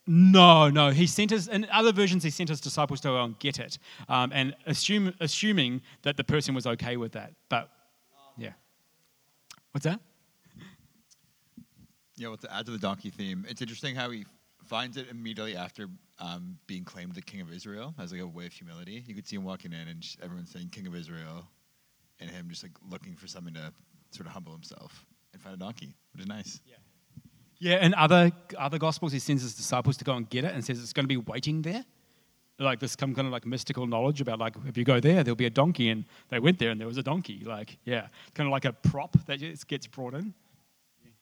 No, 0.07 0.69
no. 0.69 0.91
He 0.91 1.05
sent 1.05 1.33
us, 1.33 1.47
in 1.47 1.67
other 1.73 1.91
versions, 1.91 2.23
he 2.23 2.29
sent 2.29 2.47
his 2.47 2.61
disciples 2.61 3.01
to 3.01 3.09
go 3.09 3.21
and 3.21 3.37
get 3.37 3.59
it, 3.59 3.79
um, 4.07 4.31
and 4.33 4.55
assume, 4.65 5.13
assuming 5.19 5.81
that 6.03 6.15
the 6.15 6.23
person 6.23 6.55
was 6.55 6.65
okay 6.65 6.95
with 6.95 7.11
that. 7.11 7.33
But, 7.49 7.69
yeah. 8.37 8.53
What's 9.71 9.83
that? 9.83 9.99
Yeah, 12.15 12.29
well, 12.29 12.37
to 12.37 12.55
add 12.55 12.65
to 12.67 12.71
the 12.71 12.77
donkey 12.77 13.09
theme, 13.09 13.45
it's 13.49 13.61
interesting 13.61 13.93
how 13.93 14.09
he 14.09 14.25
finds 14.67 14.95
it 14.95 15.07
immediately 15.11 15.57
after 15.57 15.89
um, 16.19 16.57
being 16.65 16.85
claimed 16.85 17.13
the 17.13 17.21
king 17.21 17.41
of 17.41 17.51
Israel 17.51 17.93
as 17.99 18.13
like 18.13 18.21
a 18.21 18.27
way 18.27 18.45
of 18.45 18.53
humility. 18.53 19.03
You 19.05 19.15
could 19.15 19.27
see 19.27 19.35
him 19.35 19.43
walking 19.43 19.73
in, 19.73 19.85
and 19.89 19.99
just 19.99 20.21
everyone 20.21 20.45
saying 20.45 20.69
"King 20.69 20.87
of 20.87 20.95
Israel," 20.95 21.49
and 22.19 22.29
him 22.29 22.47
just 22.49 22.63
like 22.63 22.73
looking 22.89 23.15
for 23.15 23.27
something 23.27 23.53
to 23.53 23.71
sort 24.11 24.27
of 24.27 24.33
humble 24.33 24.53
himself 24.53 25.05
and 25.33 25.41
find 25.41 25.55
a 25.55 25.59
donkey, 25.59 25.93
which 26.13 26.21
is 26.21 26.27
nice. 26.27 26.61
Yeah. 26.65 26.75
Yeah, 27.57 27.85
in 27.85 27.93
other 27.93 28.31
other 28.57 28.77
gospels, 28.77 29.13
he 29.13 29.19
sends 29.19 29.41
his 29.41 29.55
disciples 29.55 29.95
to 29.97 30.03
go 30.03 30.13
and 30.13 30.29
get 30.29 30.43
it, 30.43 30.53
and 30.53 30.63
says 30.63 30.81
it's 30.81 30.91
going 30.91 31.05
to 31.05 31.07
be 31.07 31.17
waiting 31.17 31.61
there, 31.61 31.85
like 32.59 32.81
this 32.81 32.97
some 32.99 33.15
kind 33.15 33.27
of 33.27 33.31
like 33.31 33.45
mystical 33.45 33.87
knowledge 33.87 34.19
about 34.19 34.39
like 34.39 34.55
if 34.67 34.77
you 34.77 34.83
go 34.83 34.99
there, 34.99 35.23
there'll 35.23 35.37
be 35.37 35.45
a 35.45 35.49
donkey, 35.49 35.89
and 35.89 36.03
they 36.29 36.39
went 36.39 36.59
there 36.59 36.71
and 36.71 36.79
there 36.81 36.87
was 36.87 36.97
a 36.97 37.03
donkey. 37.03 37.43
Like 37.45 37.77
yeah, 37.85 38.07
kind 38.33 38.45
of 38.47 38.51
like 38.51 38.65
a 38.65 38.73
prop 38.73 39.15
that 39.25 39.39
just 39.39 39.67
gets 39.69 39.87
brought 39.87 40.13
in. 40.15 40.33
Very 41.01 41.13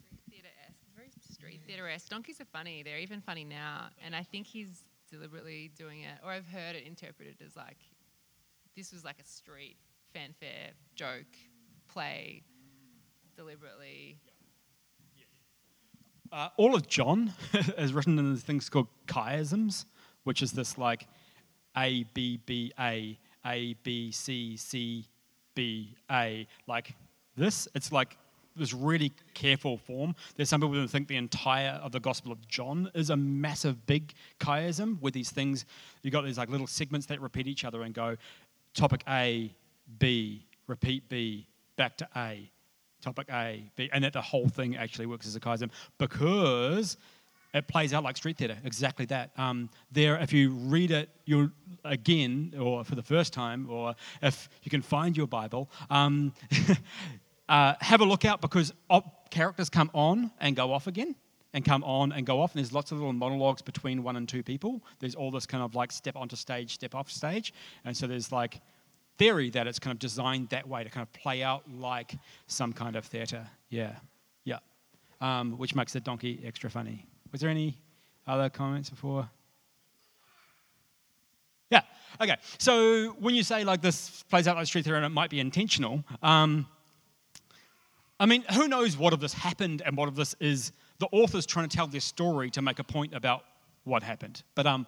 street 0.00 0.18
theater 0.30 0.48
esque. 0.64 1.34
Street 1.34 1.60
theatre-esque. 1.66 2.08
Donkeys 2.08 2.40
are 2.40 2.46
funny. 2.46 2.82
They're 2.82 2.98
even 2.98 3.20
funny 3.20 3.44
now, 3.44 3.88
and 4.04 4.16
I 4.16 4.22
think 4.22 4.46
he's 4.46 4.84
deliberately 5.10 5.70
doing 5.76 6.00
it, 6.00 6.18
or 6.24 6.30
I've 6.30 6.48
heard 6.48 6.76
it 6.76 6.86
interpreted 6.86 7.36
as 7.44 7.54
like 7.56 7.76
this 8.76 8.92
was 8.92 9.04
like 9.04 9.16
a 9.18 9.26
street 9.26 9.76
fanfare 10.12 10.70
joke 10.94 11.34
play 11.88 12.42
deliberately. 13.34 14.18
Uh, 16.30 16.48
all 16.56 16.74
of 16.74 16.86
John 16.86 17.32
is 17.78 17.94
written 17.94 18.18
in 18.18 18.34
these 18.34 18.42
things 18.42 18.68
called 18.68 18.88
chiasms, 19.06 19.86
which 20.24 20.42
is 20.42 20.52
this 20.52 20.76
like 20.76 21.06
A, 21.76 22.04
B, 22.12 22.38
B, 22.44 22.72
A, 22.78 23.18
A, 23.46 23.74
B, 23.82 24.10
C, 24.10 24.56
C, 24.56 25.06
B, 25.54 25.94
A. 26.10 26.46
Like 26.66 26.94
this, 27.36 27.68
it's 27.74 27.92
like 27.92 28.18
this 28.56 28.72
really 28.72 29.12
careful 29.34 29.76
form. 29.76 30.14
There's 30.34 30.48
some 30.48 30.60
people 30.60 30.74
who 30.74 30.86
think 30.88 31.08
the 31.08 31.16
entire 31.16 31.72
of 31.82 31.92
the 31.92 32.00
Gospel 32.00 32.32
of 32.32 32.46
John 32.48 32.90
is 32.94 33.10
a 33.10 33.16
massive 33.16 33.86
big 33.86 34.14
chiasm 34.40 35.00
with 35.00 35.14
these 35.14 35.30
things. 35.30 35.66
You've 36.02 36.12
got 36.12 36.24
these 36.24 36.38
like 36.38 36.48
little 36.48 36.66
segments 36.66 37.06
that 37.06 37.20
repeat 37.20 37.46
each 37.46 37.64
other 37.64 37.82
and 37.82 37.94
go 37.94 38.16
topic 38.76 39.02
A, 39.08 39.52
B, 39.98 40.46
repeat 40.68 41.08
B, 41.08 41.48
back 41.76 41.96
to 41.96 42.08
A, 42.16 42.50
topic 43.00 43.28
A, 43.32 43.64
B, 43.74 43.90
and 43.92 44.04
that 44.04 44.12
the 44.12 44.22
whole 44.22 44.48
thing 44.48 44.76
actually 44.76 45.06
works 45.06 45.26
as 45.26 45.34
a 45.34 45.40
chiasm 45.40 45.70
because 45.98 46.96
it 47.54 47.66
plays 47.68 47.94
out 47.94 48.04
like 48.04 48.16
street 48.16 48.36
theatre, 48.36 48.58
exactly 48.64 49.06
that. 49.06 49.30
Um, 49.38 49.70
there, 49.90 50.16
if 50.18 50.32
you 50.32 50.50
read 50.50 50.90
it, 50.90 51.08
you'll 51.24 51.50
again, 51.84 52.52
or 52.60 52.84
for 52.84 52.94
the 52.94 53.02
first 53.02 53.32
time, 53.32 53.68
or 53.70 53.94
if 54.22 54.48
you 54.62 54.70
can 54.70 54.82
find 54.82 55.16
your 55.16 55.26
Bible, 55.26 55.70
um, 55.88 56.34
uh, 57.48 57.74
have 57.80 58.00
a 58.00 58.04
look 58.04 58.24
out 58.24 58.40
because 58.40 58.72
op- 58.90 59.30
characters 59.30 59.70
come 59.70 59.90
on 59.94 60.30
and 60.38 60.54
go 60.54 60.72
off 60.72 60.86
again. 60.86 61.14
And 61.56 61.64
come 61.64 61.82
on 61.84 62.12
and 62.12 62.26
go 62.26 62.42
off, 62.42 62.52
and 62.52 62.58
there's 62.58 62.74
lots 62.74 62.92
of 62.92 62.98
little 62.98 63.14
monologues 63.14 63.62
between 63.62 64.02
one 64.02 64.16
and 64.16 64.28
two 64.28 64.42
people. 64.42 64.82
There's 64.98 65.14
all 65.14 65.30
this 65.30 65.46
kind 65.46 65.64
of 65.64 65.74
like 65.74 65.90
step 65.90 66.14
onto 66.14 66.36
stage, 66.36 66.74
step 66.74 66.94
off 66.94 67.10
stage, 67.10 67.54
and 67.86 67.96
so 67.96 68.06
there's 68.06 68.30
like 68.30 68.60
theory 69.16 69.48
that 69.48 69.66
it's 69.66 69.78
kind 69.78 69.92
of 69.92 69.98
designed 69.98 70.50
that 70.50 70.68
way 70.68 70.84
to 70.84 70.90
kind 70.90 71.00
of 71.00 71.10
play 71.14 71.42
out 71.42 71.62
like 71.72 72.12
some 72.46 72.74
kind 72.74 72.94
of 72.94 73.06
theatre. 73.06 73.46
Yeah, 73.70 73.96
yeah, 74.44 74.58
um, 75.22 75.56
which 75.56 75.74
makes 75.74 75.94
the 75.94 76.00
donkey 76.00 76.42
extra 76.44 76.68
funny. 76.68 77.06
Was 77.32 77.40
there 77.40 77.48
any 77.48 77.78
other 78.26 78.50
comments 78.50 78.90
before? 78.90 79.26
Yeah. 81.70 81.80
Okay. 82.20 82.36
So 82.58 83.16
when 83.18 83.34
you 83.34 83.42
say 83.42 83.64
like 83.64 83.80
this 83.80 84.24
plays 84.24 84.46
out 84.46 84.56
like 84.56 84.66
street 84.66 84.84
theatre 84.84 84.96
and 84.96 85.06
it 85.06 85.08
might 85.08 85.30
be 85.30 85.40
intentional, 85.40 86.04
um, 86.22 86.66
I 88.20 88.26
mean, 88.26 88.44
who 88.52 88.68
knows 88.68 88.98
what 88.98 89.14
of 89.14 89.20
this 89.20 89.32
happened 89.32 89.80
and 89.86 89.96
what 89.96 90.06
of 90.06 90.16
this 90.16 90.34
is 90.38 90.72
the 90.98 91.08
author's 91.12 91.46
trying 91.46 91.68
to 91.68 91.76
tell 91.76 91.86
this 91.86 92.04
story 92.04 92.50
to 92.50 92.62
make 92.62 92.78
a 92.78 92.84
point 92.84 93.14
about 93.14 93.44
what 93.84 94.02
happened. 94.02 94.42
But 94.54 94.66
um, 94.66 94.86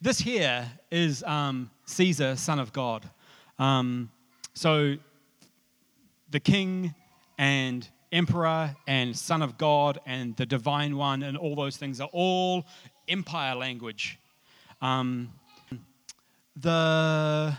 this 0.00 0.18
here 0.18 0.68
is 0.90 1.22
um, 1.24 1.70
Caesar, 1.86 2.36
son 2.36 2.58
of 2.58 2.72
God. 2.72 3.08
Um, 3.58 4.10
so 4.54 4.96
the 6.30 6.40
king 6.40 6.94
and 7.38 7.88
emperor 8.10 8.76
and 8.86 9.16
son 9.16 9.42
of 9.42 9.56
God 9.56 9.98
and 10.06 10.36
the 10.36 10.46
divine 10.46 10.96
one 10.96 11.22
and 11.22 11.36
all 11.36 11.54
those 11.54 11.76
things 11.76 12.00
are 12.00 12.10
all 12.12 12.64
empire 13.08 13.54
language. 13.54 14.18
Um, 14.80 15.32
the 16.56 17.56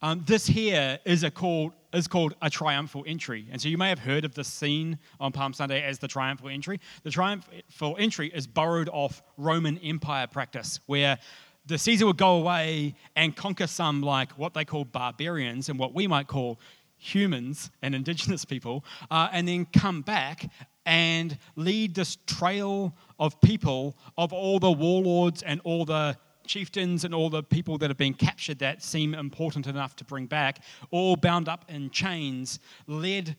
um, 0.00 0.22
this 0.26 0.46
here 0.46 0.98
is 1.04 1.24
a 1.24 1.30
called 1.30 1.72
is 1.98 2.08
called 2.08 2.34
a 2.40 2.48
triumphal 2.48 3.04
entry, 3.06 3.46
and 3.50 3.60
so 3.60 3.68
you 3.68 3.76
may 3.76 3.90
have 3.90 3.98
heard 3.98 4.24
of 4.24 4.34
this 4.34 4.48
scene 4.48 4.98
on 5.20 5.32
Palm 5.32 5.52
Sunday 5.52 5.82
as 5.82 5.98
the 5.98 6.08
triumphal 6.08 6.48
entry. 6.48 6.80
The 7.02 7.10
triumphal 7.10 7.96
entry 7.98 8.30
is 8.34 8.46
borrowed 8.46 8.88
off 8.88 9.22
Roman 9.36 9.76
Empire 9.78 10.26
practice, 10.26 10.80
where 10.86 11.18
the 11.66 11.76
Caesar 11.76 12.06
would 12.06 12.16
go 12.16 12.38
away 12.38 12.94
and 13.14 13.36
conquer 13.36 13.66
some 13.66 14.00
like 14.00 14.32
what 14.38 14.54
they 14.54 14.64
call 14.64 14.84
barbarians 14.84 15.68
and 15.68 15.78
what 15.78 15.92
we 15.92 16.06
might 16.06 16.26
call 16.26 16.58
humans 16.96 17.70
and 17.82 17.94
indigenous 17.94 18.44
people, 18.44 18.84
uh, 19.10 19.28
and 19.32 19.46
then 19.46 19.66
come 19.66 20.00
back 20.00 20.50
and 20.86 21.36
lead 21.56 21.94
this 21.94 22.16
trail 22.26 22.96
of 23.18 23.38
people 23.42 23.96
of 24.16 24.32
all 24.32 24.58
the 24.58 24.72
warlords 24.72 25.42
and 25.42 25.60
all 25.64 25.84
the 25.84 26.16
chieftains 26.48 27.04
and 27.04 27.14
all 27.14 27.30
the 27.30 27.42
people 27.42 27.78
that 27.78 27.90
have 27.90 27.96
been 27.96 28.14
captured 28.14 28.58
that 28.58 28.82
seem 28.82 29.14
important 29.14 29.66
enough 29.66 29.94
to 29.96 30.04
bring 30.04 30.26
back, 30.26 30.62
all 30.90 31.16
bound 31.16 31.48
up 31.48 31.64
in 31.68 31.90
chains, 31.90 32.58
led 32.86 33.36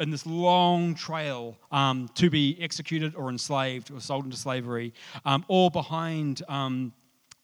in 0.00 0.10
this 0.10 0.26
long 0.26 0.94
trail 0.94 1.56
um, 1.70 2.08
to 2.14 2.28
be 2.28 2.56
executed 2.60 3.14
or 3.14 3.30
enslaved 3.30 3.90
or 3.90 4.00
sold 4.00 4.24
into 4.24 4.36
slavery, 4.36 4.92
um, 5.24 5.44
all 5.48 5.70
behind. 5.70 6.42
Um, 6.48 6.92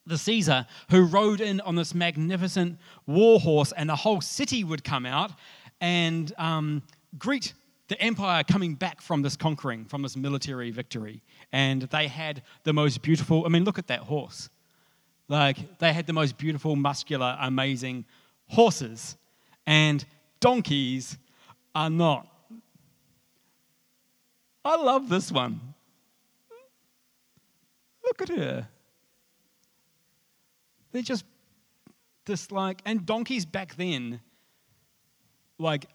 the 0.05 0.17
Caesar, 0.17 0.65
who 0.89 1.05
rode 1.05 1.39
in 1.39 1.61
on 1.61 1.75
this 1.75 1.95
magnificent 1.95 2.77
war 3.07 3.39
horse, 3.39 3.71
and 3.71 3.89
the 3.89 3.95
whole 3.95 4.19
city 4.19 4.65
would 4.65 4.83
come 4.83 5.05
out 5.05 5.31
and 5.79 6.33
um, 6.37 6.83
greet 7.17 7.53
the 7.87 8.01
empire 8.01 8.43
coming 8.43 8.75
back 8.75 9.01
from 9.01 9.21
this 9.21 9.35
conquering, 9.35 9.85
from 9.85 10.01
this 10.01 10.15
military 10.15 10.71
victory. 10.71 11.21
And 11.51 11.83
they 11.83 12.07
had 12.07 12.43
the 12.63 12.73
most 12.73 13.01
beautiful, 13.01 13.45
I 13.45 13.49
mean, 13.49 13.63
look 13.63 13.79
at 13.79 13.87
that 13.87 13.99
horse. 13.99 14.49
Like, 15.27 15.79
they 15.79 15.93
had 15.93 16.05
the 16.05 16.13
most 16.13 16.37
beautiful, 16.37 16.75
muscular, 16.75 17.37
amazing 17.39 18.05
horses, 18.47 19.17
and 19.65 20.05
donkeys 20.39 21.17
are 21.73 21.89
not. 21.89 22.27
I 24.65 24.75
love 24.75 25.09
this 25.09 25.31
one. 25.31 25.59
Look 28.05 28.21
at 28.21 28.29
her. 28.29 28.67
They're 30.91 31.01
just 31.01 31.25
this 32.25 32.51
like, 32.51 32.81
and 32.85 33.05
donkeys 33.05 33.45
back 33.45 33.75
then, 33.75 34.21
like, 35.57 35.87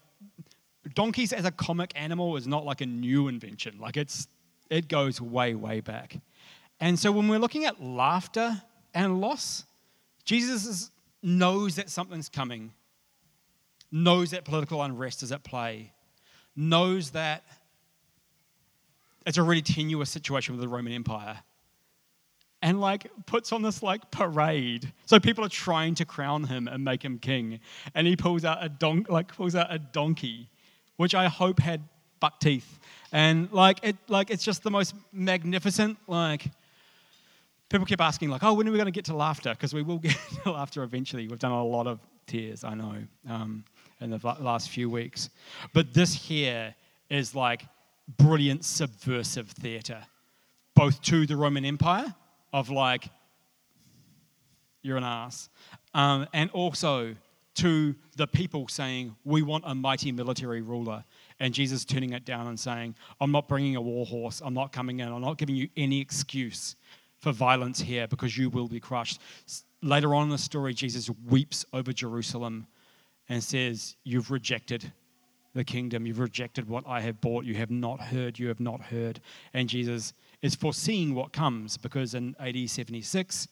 donkeys 0.95 1.33
as 1.33 1.45
a 1.45 1.51
comic 1.51 1.91
animal 1.95 2.35
is 2.35 2.47
not 2.47 2.65
like 2.65 2.81
a 2.81 2.85
new 2.85 3.27
invention. 3.27 3.77
Like, 3.79 3.97
it's, 3.97 4.27
it 4.69 4.87
goes 4.87 5.21
way, 5.21 5.55
way 5.55 5.81
back. 5.81 6.17
And 6.79 6.97
so 6.97 7.11
when 7.11 7.27
we're 7.27 7.39
looking 7.39 7.65
at 7.65 7.81
laughter 7.81 8.61
and 8.93 9.21
loss, 9.21 9.65
Jesus 10.25 10.91
knows 11.21 11.75
that 11.75 11.89
something's 11.89 12.29
coming, 12.29 12.71
knows 13.91 14.31
that 14.31 14.45
political 14.45 14.81
unrest 14.81 15.23
is 15.23 15.31
at 15.31 15.43
play, 15.43 15.91
knows 16.55 17.11
that 17.11 17.43
it's 19.25 19.37
a 19.37 19.43
really 19.43 19.61
tenuous 19.61 20.09
situation 20.09 20.55
with 20.55 20.61
the 20.61 20.67
Roman 20.67 20.93
Empire 20.93 21.39
and 22.61 22.81
like 22.81 23.09
puts 23.25 23.51
on 23.51 23.61
this 23.61 23.81
like 23.81 24.11
parade. 24.11 24.91
So 25.05 25.19
people 25.19 25.45
are 25.45 25.49
trying 25.49 25.95
to 25.95 26.05
crown 26.05 26.45
him 26.45 26.67
and 26.67 26.83
make 26.83 27.03
him 27.03 27.19
king, 27.19 27.59
and 27.95 28.05
he 28.07 28.15
pulls 28.15 28.45
out 28.45 28.63
a 28.63 28.69
don 28.69 29.05
like 29.09 29.35
pulls 29.35 29.55
out 29.55 29.67
a 29.73 29.79
donkey, 29.79 30.49
which 30.97 31.15
I 31.15 31.27
hope 31.27 31.59
had 31.59 31.81
buck 32.19 32.39
teeth, 32.39 32.79
and 33.11 33.51
like 33.51 33.79
it 33.83 33.95
like 34.07 34.29
it's 34.29 34.43
just 34.43 34.63
the 34.63 34.71
most 34.71 34.95
magnificent 35.11 35.97
like. 36.07 36.45
People 37.69 37.85
keep 37.85 38.01
asking 38.01 38.29
like, 38.29 38.43
oh, 38.43 38.53
when 38.53 38.67
are 38.67 38.71
we 38.71 38.77
going 38.77 38.87
to 38.87 38.91
get 38.91 39.05
to 39.05 39.15
laughter? 39.15 39.51
Because 39.51 39.73
we 39.73 39.83
will 39.83 39.99
get 39.99 40.17
to 40.43 40.51
laughter 40.51 40.83
eventually. 40.83 41.27
We've 41.27 41.39
done 41.39 41.51
a 41.51 41.63
lot 41.63 41.85
of 41.85 41.99
tears, 42.25 42.63
I 42.63 42.73
know, 42.73 42.95
um, 43.29 43.63
in 44.01 44.09
the 44.09 44.35
last 44.39 44.69
few 44.69 44.89
weeks. 44.89 45.29
But 45.73 45.93
this 45.93 46.13
here 46.13 46.73
is 47.09 47.35
like 47.35 47.65
brilliant 48.17 48.65
subversive 48.65 49.49
theatre, 49.49 50.01
both 50.73 50.99
to 51.03 51.27
the 51.27 51.37
Roman 51.37 51.63
Empire 51.63 52.13
of 52.51 52.71
like, 52.71 53.07
you're 54.81 54.97
an 54.97 55.03
ass. 55.03 55.49
Um, 55.93 56.27
and 56.33 56.49
also 56.51 57.15
to 57.55 57.95
the 58.15 58.25
people 58.25 58.67
saying, 58.67 59.15
We 59.25 59.41
want 59.41 59.63
a 59.67 59.75
mighty 59.75 60.11
military 60.11 60.61
ruler. 60.61 61.03
And 61.39 61.53
Jesus 61.53 61.85
turning 61.85 62.13
it 62.13 62.25
down 62.25 62.47
and 62.47 62.59
saying, 62.59 62.95
I'm 63.21 63.31
not 63.31 63.47
bringing 63.47 63.75
a 63.75 63.81
war 63.81 64.05
horse. 64.05 64.41
I'm 64.43 64.53
not 64.53 64.71
coming 64.71 65.01
in. 65.01 65.07
I'm 65.07 65.21
not 65.21 65.37
giving 65.37 65.55
you 65.55 65.69
any 65.77 65.99
excuse 66.01 66.75
for 67.19 67.31
violence 67.31 67.79
here 67.79 68.07
because 68.07 68.37
you 68.37 68.49
will 68.49 68.67
be 68.67 68.79
crushed. 68.79 69.19
Later 69.81 70.15
on 70.15 70.23
in 70.23 70.29
the 70.29 70.37
story, 70.37 70.73
Jesus 70.73 71.09
weeps 71.27 71.65
over 71.73 71.93
Jerusalem 71.93 72.67
and 73.27 73.43
says, 73.43 73.95
You've 74.03 74.31
rejected 74.31 74.91
the 75.53 75.63
kingdom. 75.63 76.05
You've 76.05 76.19
rejected 76.19 76.67
what 76.67 76.85
I 76.87 77.01
have 77.01 77.21
bought. 77.21 77.45
You 77.45 77.55
have 77.55 77.71
not 77.71 77.99
heard. 77.99 78.39
You 78.39 78.47
have 78.47 78.59
not 78.59 78.81
heard. 78.81 79.19
And 79.53 79.67
Jesus 79.67 80.13
is 80.41 80.55
foreseeing 80.55 81.15
what 81.15 81.33
comes 81.33 81.77
because 81.77 82.13
in 82.13 82.35
AD 82.39 82.69
76, 82.69 83.47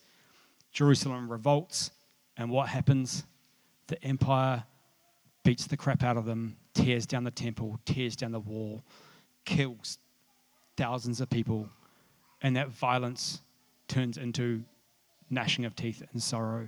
Jerusalem 0.71 1.29
revolts. 1.31 1.91
And 2.38 2.50
what 2.50 2.69
happens? 2.69 3.25
The 3.88 4.01
empire 4.03 4.63
beats 5.43 5.65
the 5.65 5.77
crap 5.77 6.03
out 6.03 6.17
of 6.17 6.25
them, 6.25 6.57
tears 6.74 7.05
down 7.05 7.24
the 7.24 7.31
temple, 7.31 7.79
tears 7.86 8.15
down 8.15 8.31
the 8.31 8.39
wall, 8.39 8.83
kills 9.45 9.97
thousands 10.75 11.19
of 11.21 11.29
people. 11.29 11.69
And 12.41 12.55
that 12.55 12.69
violence 12.69 13.41
turns 13.88 14.17
into 14.17 14.63
gnashing 15.29 15.65
of 15.65 15.75
teeth 15.75 16.03
and 16.12 16.22
sorrow. 16.22 16.67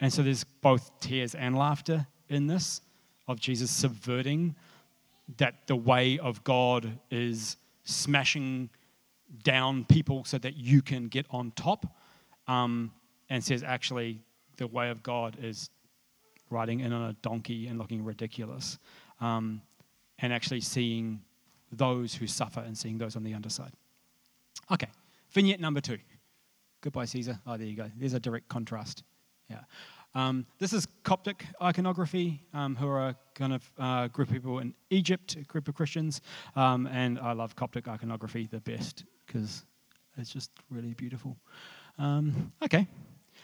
And 0.00 0.12
so 0.12 0.22
there's 0.22 0.44
both 0.44 0.90
tears 1.00 1.34
and 1.34 1.56
laughter 1.56 2.06
in 2.28 2.46
this 2.46 2.80
of 3.26 3.40
Jesus 3.40 3.70
subverting 3.70 4.54
that 5.38 5.66
the 5.66 5.76
way 5.76 6.18
of 6.18 6.44
God 6.44 6.98
is 7.10 7.56
smashing 7.84 8.70
down 9.42 9.84
people 9.84 10.24
so 10.24 10.38
that 10.38 10.56
you 10.56 10.82
can 10.82 11.08
get 11.08 11.26
on 11.30 11.50
top, 11.52 11.86
um, 12.46 12.92
and 13.30 13.42
says 13.42 13.62
actually 13.62 14.20
the 14.58 14.66
way 14.66 14.90
of 14.90 15.02
God 15.02 15.36
is 15.40 15.70
riding 16.50 16.80
in 16.80 16.92
on 16.92 17.10
a 17.10 17.12
donkey 17.14 17.66
and 17.66 17.78
looking 17.78 18.04
ridiculous, 18.04 18.78
um, 19.20 19.62
and 20.18 20.32
actually 20.32 20.60
seeing 20.60 21.20
those 21.72 22.14
who 22.14 22.26
suffer 22.26 22.60
and 22.60 22.76
seeing 22.76 22.98
those 22.98 23.16
on 23.16 23.24
the 23.24 23.34
underside. 23.34 23.72
Okay, 24.70 24.88
vignette 25.32 25.60
number 25.60 25.80
two. 25.80 25.98
Goodbye, 26.84 27.06
Caesar. 27.06 27.40
Oh, 27.46 27.56
there 27.56 27.66
you 27.66 27.76
go. 27.76 27.90
There's 27.96 28.12
a 28.12 28.20
direct 28.20 28.46
contrast. 28.48 29.04
Yeah. 29.48 29.60
Um, 30.14 30.44
this 30.58 30.74
is 30.74 30.86
Coptic 31.02 31.46
iconography, 31.62 32.42
um, 32.52 32.76
who 32.76 32.86
are 32.86 33.08
a 33.08 33.16
kind 33.34 33.54
of 33.54 33.70
uh, 33.78 34.08
group 34.08 34.28
of 34.28 34.34
people 34.34 34.58
in 34.58 34.74
Egypt, 34.90 35.34
a 35.36 35.44
group 35.44 35.66
of 35.66 35.74
Christians, 35.74 36.20
um, 36.56 36.86
and 36.88 37.18
I 37.18 37.32
love 37.32 37.56
Coptic 37.56 37.88
iconography 37.88 38.48
the 38.48 38.60
best 38.60 39.04
because 39.26 39.64
it's 40.18 40.28
just 40.28 40.50
really 40.68 40.92
beautiful. 40.92 41.38
Um, 41.98 42.52
okay, 42.62 42.86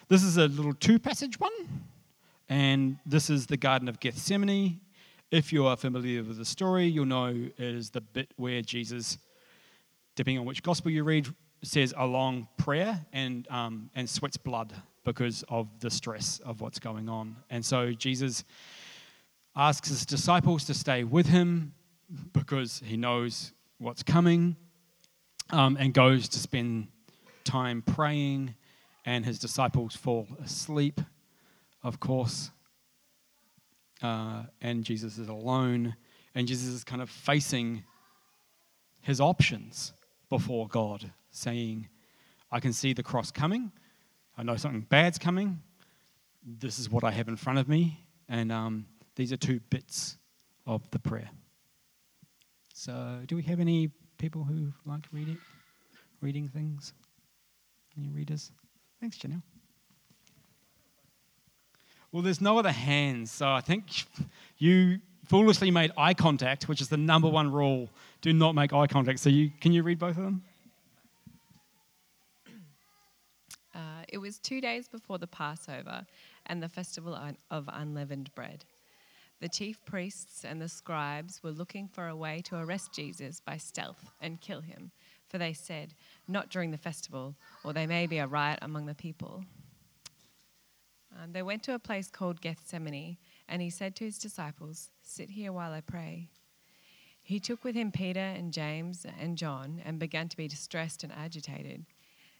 this 0.09 0.23
is 0.23 0.37
a 0.37 0.47
little 0.47 0.75
two-passage 0.75 1.40
one, 1.40 1.52
and 2.50 2.99
this 3.06 3.30
is 3.30 3.47
the 3.47 3.56
Garden 3.56 3.88
of 3.88 4.00
Gethsemane. 4.00 4.80
If 5.30 5.50
you 5.50 5.66
are 5.66 5.78
familiar 5.78 6.23
with 6.23 6.37
the 6.37 6.44
story, 6.44 6.85
you'll 6.85 7.06
know 7.06 7.28
it 7.28 7.59
is 7.59 7.88
the 7.88 8.02
bit 8.02 8.35
where 8.37 8.61
Jesus, 8.61 9.16
depending 10.14 10.40
on 10.40 10.44
which 10.44 10.62
gospel 10.62 10.90
you 10.90 11.04
read, 11.04 11.26
says 11.62 11.93
a 11.97 12.07
long 12.07 12.49
prayer 12.57 13.05
and 13.12 13.47
um, 13.50 13.90
and 13.95 14.09
sweats 14.09 14.37
blood 14.37 14.75
because 15.05 15.45
of 15.49 15.69
the 15.81 15.90
stress 15.90 16.40
of 16.45 16.61
what's 16.61 16.79
going 16.79 17.09
on. 17.09 17.37
And 17.51 17.64
so 17.64 17.92
Jesus 17.92 18.44
asks 19.57 19.88
his 19.88 20.07
disciples 20.07 20.64
to 20.64 20.75
stay 20.75 21.05
with 21.05 21.27
him 21.27 21.75
because 22.33 22.83
he 22.85 22.96
knows 22.96 23.53
what's 23.79 24.03
coming 24.03 24.57
um, 25.51 25.77
and 25.81 25.94
goes 25.94 26.29
to 26.29 26.38
spend 26.38 26.88
time 27.44 27.83
praying. 27.83 28.55
And 29.07 29.25
his 29.25 29.38
disciples 29.38 29.96
fall 29.96 30.29
asleep, 30.44 31.01
of 31.83 31.99
course. 32.01 32.51
Uh, 34.03 34.44
and 34.61 34.85
Jesus 34.85 35.18
is 35.18 35.29
alone. 35.29 35.96
And 36.35 36.46
Jesus 36.46 36.68
is 36.68 36.85
kind 36.85 37.01
of 37.01 37.09
facing 37.09 37.83
his 39.01 39.20
options 39.20 39.94
before 40.31 40.69
God, 40.69 41.12
saying, 41.31 41.88
I 42.51 42.61
can 42.61 42.73
see 42.73 42.93
the 42.93 43.03
cross 43.03 43.31
coming. 43.31 43.71
I 44.38 44.43
know 44.43 44.57
something 44.57 44.83
bad's 44.83 45.19
coming. 45.19 45.61
This 46.43 46.79
is 46.79 46.88
what 46.88 47.05
I 47.05 47.11
have 47.11 47.29
in 47.29 47.37
front 47.37 47.59
of 47.59 47.69
me. 47.69 48.01
And 48.29 48.51
um, 48.51 48.87
these 49.16 49.33
are 49.33 49.37
two 49.37 49.61
bits 49.69 50.16
of 50.66 50.88
the 50.93 50.99
prayer. 50.99 51.29
So, 52.73 53.21
do 53.27 53.37
we 53.37 53.43
have 53.43 53.61
any 53.61 53.90
people 54.16 54.45
who 54.45 54.73
like 54.87 55.05
reading, 55.12 55.37
reading 56.23 56.49
things? 56.49 56.95
Any 57.99 58.09
readers? 58.09 58.53
Thanks, 59.01 59.19
Janelle. 59.19 59.43
Well, 62.12 62.23
there's 62.23 62.40
no 62.40 62.59
other 62.59 62.73
hands, 62.73 63.31
so 63.31 63.49
I 63.49 63.61
think 63.61 63.85
you 64.59 65.01
foolishly 65.31 65.71
made 65.71 65.93
eye 65.97 66.14
contact, 66.14 66.69
which 66.69 66.81
is 66.81 66.88
the 66.88 66.97
number 66.97 67.29
one 67.29 67.51
rule. 67.53 67.88
Do 68.21 68.33
not 68.33 68.55
make 68.55 68.73
eye 68.73 68.87
contact. 68.87 69.21
So, 69.21 69.31
you 69.31 69.51
can 69.61 69.73
you 69.73 69.83
read 69.83 69.99
both 69.99 70.16
of 70.19 70.25
them? 70.25 70.43
It 74.12 74.19
was 74.19 74.38
two 74.38 74.61
days 74.61 74.88
before 74.88 75.19
the 75.19 75.29
Passover 75.29 76.05
and 76.47 76.62
the 76.62 76.69
festival 76.69 77.16
of 77.51 77.71
unleavened 77.73 78.35
bread. 78.35 78.64
The 79.40 79.49
chief 79.49 79.83
priests 79.85 80.45
and 80.45 80.61
the 80.61 80.69
scribes 80.69 81.43
were 81.43 81.53
looking 81.53 81.87
for 81.87 82.09
a 82.09 82.16
way 82.16 82.43
to 82.47 82.57
arrest 82.57 82.93
Jesus 82.93 83.40
by 83.40 83.57
stealth 83.57 84.11
and 84.21 84.40
kill 84.40 84.61
him, 84.61 84.90
for 85.29 85.38
they 85.38 85.53
said, 85.53 85.95
Not 86.27 86.51
during 86.51 86.73
the 86.73 86.77
festival, 86.77 87.37
or 87.64 87.73
there 87.73 87.87
may 87.87 88.07
be 88.07 88.19
a 88.19 88.27
riot 88.27 88.59
among 88.62 88.87
the 88.87 88.95
people. 88.95 89.45
Um, 91.16 91.33
they 91.33 91.43
went 91.43 91.62
to 91.64 91.75
a 91.75 91.79
place 91.79 92.11
called 92.11 92.40
Gethsemane, 92.40 93.16
and 93.50 93.60
he 93.60 93.68
said 93.68 93.96
to 93.96 94.04
his 94.04 94.16
disciples, 94.16 94.90
Sit 95.02 95.28
here 95.30 95.52
while 95.52 95.72
I 95.72 95.80
pray. 95.80 96.30
He 97.20 97.40
took 97.40 97.64
with 97.64 97.74
him 97.74 97.90
Peter 97.90 98.20
and 98.20 98.52
James 98.52 99.04
and 99.20 99.36
John 99.36 99.82
and 99.84 99.98
began 99.98 100.28
to 100.28 100.36
be 100.36 100.48
distressed 100.48 101.02
and 101.02 101.12
agitated. 101.12 101.84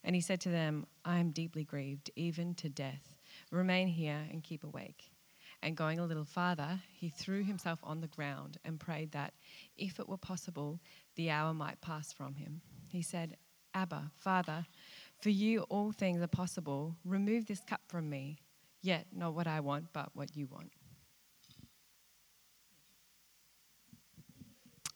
And 0.03 0.15
he 0.15 0.21
said 0.23 0.41
to 0.43 0.49
them, 0.49 0.87
I 1.05 1.19
am 1.19 1.33
deeply 1.33 1.65
grieved, 1.65 2.11
even 2.17 2.55
to 2.55 2.69
death. 2.69 3.19
Remain 3.51 3.89
here 3.89 4.23
and 4.31 4.43
keep 4.43 4.65
awake. 4.65 5.11
And 5.63 5.77
going 5.77 5.99
a 5.99 6.07
little 6.07 6.25
farther, 6.25 6.81
he 6.93 7.11
threw 7.11 7.43
himself 7.43 7.81
on 7.83 8.01
the 8.01 8.07
ground 8.07 8.57
and 8.65 8.81
prayed 8.81 9.13
that, 9.13 9.35
if 9.77 10.01
it 10.01 10.09
were 10.09 10.17
possible, 10.17 10.81
the 11.17 11.31
hour 11.31 11.53
might 11.53 11.83
pass 11.83 12.13
from 12.13 12.37
him. 12.37 12.63
He 12.89 13.03
said, 13.03 13.37
Abba, 13.75 14.13
Father, 14.17 14.65
for 15.21 15.29
you 15.29 15.63
all 15.69 15.93
things 15.93 16.23
are 16.23 16.29
possible. 16.29 16.97
Remove 17.05 17.47
this 17.47 17.61
cup 17.61 17.83
from 17.89 18.09
me, 18.09 18.41
yet 18.81 19.07
not 19.13 19.35
what 19.35 19.47
I 19.47 19.61
want, 19.61 19.93
but 19.93 20.11
what 20.15 20.35
you 20.35 20.47
want. 20.47 20.73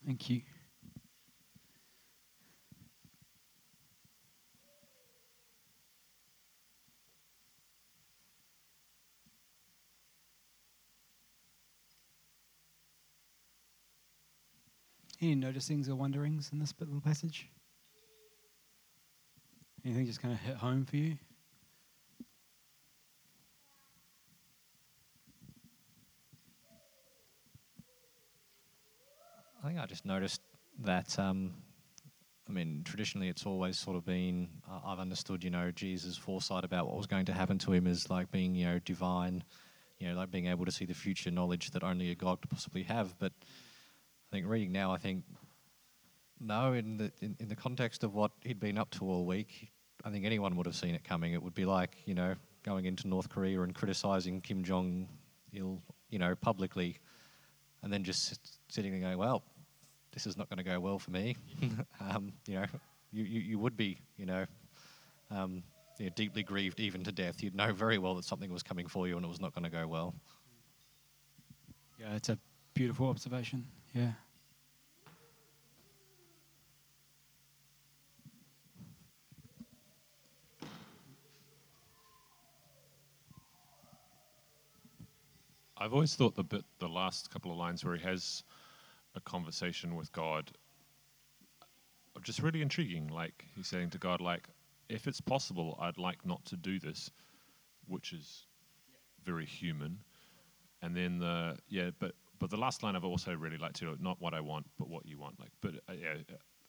Thank 0.07 0.29
you. 0.29 0.43
Any 15.23 15.37
noticings 15.37 15.89
or 15.89 15.95
wonderings 15.95 16.51
in 16.53 16.59
this 16.59 16.75
little 16.79 17.01
passage? 17.01 17.49
Anything 19.85 20.05
just 20.05 20.21
kind 20.21 20.35
of 20.35 20.41
hit 20.41 20.57
home 20.57 20.85
for 20.85 20.97
you? 20.97 21.17
I 29.65 29.69
think 29.69 29.81
I 29.81 29.87
just 29.87 30.05
noticed 30.05 30.43
that. 30.81 31.19
Um, 31.19 31.55
I 32.47 32.53
mean, 32.53 32.83
traditionally, 32.85 33.29
it's 33.29 33.47
always 33.47 33.79
sort 33.79 33.97
of 33.97 34.05
been. 34.05 34.49
Uh, 34.71 34.81
I've 34.85 34.99
understood, 34.99 35.43
you 35.43 35.49
know, 35.49 35.71
Jesus' 35.71 36.19
foresight 36.19 36.65
about 36.65 36.87
what 36.87 36.99
was 36.99 37.07
going 37.07 37.25
to 37.27 37.33
happen 37.33 37.57
to 37.61 37.73
him 37.73 37.87
is 37.87 38.11
like 38.11 38.31
being, 38.31 38.55
you 38.55 38.67
know, 38.67 38.79
divine, 38.79 39.43
you 39.99 40.07
know, 40.07 40.17
like 40.17 40.31
being 40.31 40.49
able 40.49 40.67
to 40.67 40.71
see 40.71 40.85
the 40.85 40.93
future 40.93 41.31
knowledge 41.31 41.71
that 41.71 41.83
only 41.83 42.11
a 42.11 42.15
God 42.15 42.43
could 42.43 42.51
possibly 42.51 42.83
have. 42.83 43.19
But 43.19 43.33
I 43.41 44.37
think 44.37 44.47
reading 44.47 44.71
now, 44.71 44.93
I 44.93 44.99
think 44.99 45.25
no, 46.39 46.75
in 46.75 46.99
the 46.99 47.11
in, 47.23 47.35
in 47.41 47.49
the 47.49 47.57
context 47.57 48.05
of 48.05 48.15
what 48.15 48.33
he'd 48.43 48.61
been 48.61 48.77
up 48.77 48.91
to 48.91 49.07
all 49.07 49.25
week, 49.25 49.71
I 50.05 50.11
think 50.11 50.27
anyone 50.27 50.57
would 50.57 50.67
have 50.67 50.77
seen 50.77 50.95
it 50.95 51.05
coming. 51.05 51.33
It 51.33 51.43
would 51.43 51.55
be 51.55 51.65
like 51.65 51.97
you 52.05 52.15
know 52.15 52.35
going 52.65 52.85
into 52.85 53.09
North 53.09 53.31
Korea 53.31 53.63
and 53.63 53.75
criticizing 53.75 54.43
Kim 54.43 54.63
Jong 54.63 55.09
Il, 55.55 55.81
you 56.11 56.19
know, 56.19 56.35
publicly, 56.35 56.99
and 57.83 57.91
then 57.91 58.05
just 58.05 58.39
sitting 58.69 58.93
there 58.93 59.01
going, 59.01 59.17
well, 59.17 59.43
this 60.15 60.27
is 60.27 60.37
not 60.37 60.49
going 60.49 60.59
to 60.59 60.65
go 60.65 60.79
well 60.81 60.99
for 60.99 61.11
me. 61.11 61.37
um, 62.01 62.33
you 62.47 62.55
know, 62.55 62.67
you, 63.13 63.25
you, 63.25 63.41
you 63.41 63.59
would 63.59 63.77
be, 63.77 63.99
you 64.17 64.25
know, 64.25 64.47
um, 65.31 65.63
you 65.99 66.07
know, 66.07 66.13
deeply 66.15 66.43
grieved 66.43 66.81
even 66.81 67.03
to 67.05 67.13
death. 67.13 67.43
You'd 67.43 67.55
know 67.55 67.73
very 67.73 67.99
well 67.99 68.15
that 68.15 68.25
something 68.25 68.53
was 68.53 68.63
coming 68.63 68.87
for 68.87 69.07
you 69.09 69.17
and 69.17 69.27
it 69.27 69.29
was 69.29 69.41
not 69.41 69.55
going 69.55 69.65
to 69.65 69.71
go 69.71 69.87
well. 69.87 70.15
Yeah, 71.99 72.15
it's 72.15 72.29
a 72.29 72.39
beautiful 72.75 73.09
observation. 73.09 73.67
Yeah. 73.93 74.13
I've 85.77 85.93
always 85.93 86.15
thought 86.15 86.35
the 86.35 86.45
bit, 86.45 86.65
the 86.79 86.89
last 86.89 87.31
couple 87.31 87.51
of 87.51 87.59
lines 87.59 87.85
where 87.85 87.97
he 87.97 88.03
has 88.05 88.45
a 89.15 89.21
conversation 89.21 89.97
with 89.97 90.13
God, 90.13 90.51
just 92.23 92.41
really 92.41 92.63
intriguing. 92.63 93.09
Like 93.09 93.45
he's 93.55 93.67
saying 93.67 93.91
to 93.91 93.99
God, 93.99 94.21
like, 94.21 94.49
if 94.89 95.07
it's 95.07 95.21
possible, 95.21 95.79
I'd 95.81 95.99
like 95.99 96.25
not 96.27 96.45
to 96.47 96.57
do 96.57 96.79
this, 96.79 97.11
which 97.87 98.13
is 98.13 98.47
very 99.25 99.47
human. 99.47 99.99
And 100.83 100.95
then 100.95 101.19
the 101.19 101.57
yeah, 101.69 101.91
but 101.99 102.13
but 102.39 102.51
the 102.51 102.57
last 102.57 102.83
line 102.83 102.97
I've 102.97 103.05
also 103.05 103.35
really 103.35 103.57
liked 103.57 103.77
to 103.77 103.97
not 104.01 104.21
what 104.21 104.35
I 104.35 104.41
want, 104.41 104.67
but 104.79 104.89
what 104.89 105.07
you 105.07 105.19
want. 105.19 105.41
Like, 105.41 105.53
but 105.61 105.77
uh, 105.89 105.95
yeah, 105.95 106.15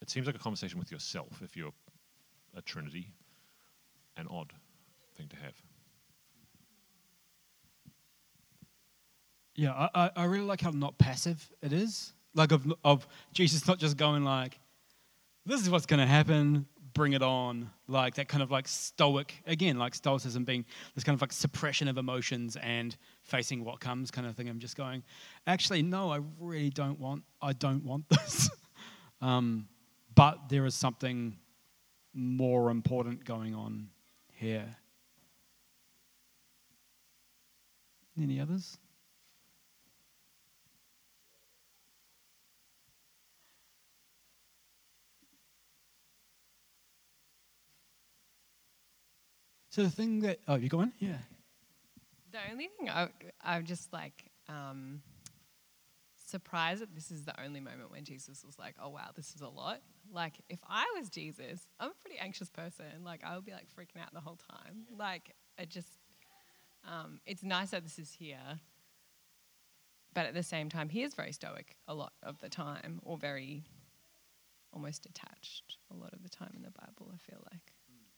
it 0.01 0.09
seems 0.09 0.25
like 0.25 0.35
a 0.35 0.39
conversation 0.39 0.79
with 0.79 0.91
yourself 0.91 1.41
if 1.43 1.57
you're 1.57 1.73
a 2.55 2.61
Trinity. 2.61 3.11
An 4.17 4.27
odd 4.29 4.53
thing 5.17 5.27
to 5.27 5.35
have. 5.35 5.61
Yeah, 9.55 9.89
I, 9.93 10.11
I 10.15 10.23
really 10.25 10.45
like 10.45 10.61
how 10.61 10.71
not 10.71 10.97
passive 10.97 11.49
it 11.61 11.73
is. 11.73 12.13
Like 12.35 12.51
of 12.51 12.71
of 12.83 13.07
Jesus 13.33 13.67
not 13.67 13.79
just 13.79 13.97
going 13.97 14.23
like, 14.23 14.59
this 15.45 15.61
is 15.61 15.69
what's 15.69 15.87
going 15.87 15.99
to 15.99 16.05
happen, 16.05 16.67
bring 16.93 17.13
it 17.13 17.21
on. 17.21 17.69
Like 17.87 18.15
that 18.15 18.27
kind 18.27 18.41
of 18.41 18.49
like 18.49 18.67
stoic 18.67 19.35
again, 19.45 19.77
like 19.77 19.93
stoicism 19.93 20.43
being 20.43 20.65
this 20.95 21.03
kind 21.03 21.15
of 21.15 21.21
like 21.21 21.31
suppression 21.31 21.87
of 21.87 21.97
emotions 21.97 22.57
and 22.57 22.95
facing 23.23 23.63
what 23.63 23.79
comes 23.79 24.09
kind 24.09 24.27
of 24.27 24.35
thing. 24.35 24.49
I'm 24.49 24.59
just 24.59 24.75
going, 24.75 25.03
actually, 25.45 25.83
no, 25.83 26.11
I 26.11 26.19
really 26.39 26.71
don't 26.71 26.99
want. 26.99 27.23
I 27.41 27.53
don't 27.53 27.83
want 27.83 28.07
this. 28.09 28.49
um, 29.21 29.67
but 30.15 30.49
there 30.49 30.65
is 30.65 30.73
something 30.73 31.37
more 32.13 32.71
important 32.71 33.25
going 33.25 33.53
on 33.53 33.89
here. 34.31 34.75
Any 38.19 38.39
others? 38.39 38.77
So 49.75 49.83
the 49.83 49.89
thing 49.89 50.21
that 50.21 50.39
oh, 50.47 50.55
you 50.55 50.69
go 50.69 50.79
on, 50.79 50.93
yeah. 50.99 51.17
The 52.31 52.37
only 52.49 52.69
thing 52.79 52.89
I, 52.89 53.09
I'm 53.43 53.65
just 53.65 53.91
like 53.91 54.31
um, 54.47 55.01
surprised 56.27 56.81
that 56.81 56.95
this 56.95 57.11
is 57.11 57.25
the 57.25 57.37
only 57.43 57.59
moment 57.59 57.91
when 57.91 58.05
Jesus 58.05 58.45
was 58.45 58.57
like, 58.57 58.75
"Oh 58.81 58.87
wow, 58.87 59.09
this 59.17 59.35
is 59.35 59.41
a 59.41 59.49
lot." 59.49 59.81
Like 60.09 60.35
if 60.47 60.59
I 60.65 60.85
was 60.97 61.09
Jesus, 61.09 61.67
I'm 61.77 61.89
a 61.89 61.93
pretty 61.99 62.17
anxious 62.17 62.49
person. 62.49 62.85
Like 63.03 63.25
I 63.25 63.35
would 63.35 63.43
be 63.43 63.51
like 63.51 63.67
freaking 63.77 64.01
out 64.01 64.13
the 64.13 64.21
whole 64.21 64.37
time. 64.49 64.85
Like 64.97 65.35
it 65.57 65.69
just, 65.69 65.89
um, 66.89 67.19
it's 67.25 67.43
nice 67.43 67.71
that 67.71 67.83
this 67.83 67.99
is 67.99 68.13
here, 68.13 68.61
but 70.13 70.25
at 70.25 70.33
the 70.33 70.43
same 70.43 70.69
time, 70.69 70.87
he 70.87 71.03
is 71.03 71.15
very 71.15 71.33
stoic 71.33 71.75
a 71.85 71.93
lot 71.93 72.13
of 72.23 72.39
the 72.39 72.47
time, 72.47 73.01
or 73.03 73.17
very 73.17 73.65
almost 74.71 75.03
detached 75.03 75.79
a 75.91 75.95
lot 75.97 76.13
of 76.13 76.23
the 76.23 76.29
time 76.29 76.53
in 76.55 76.61
the 76.61 76.71
Bible. 76.71 77.11
I 77.13 77.17
feel 77.29 77.43
like 77.51 77.73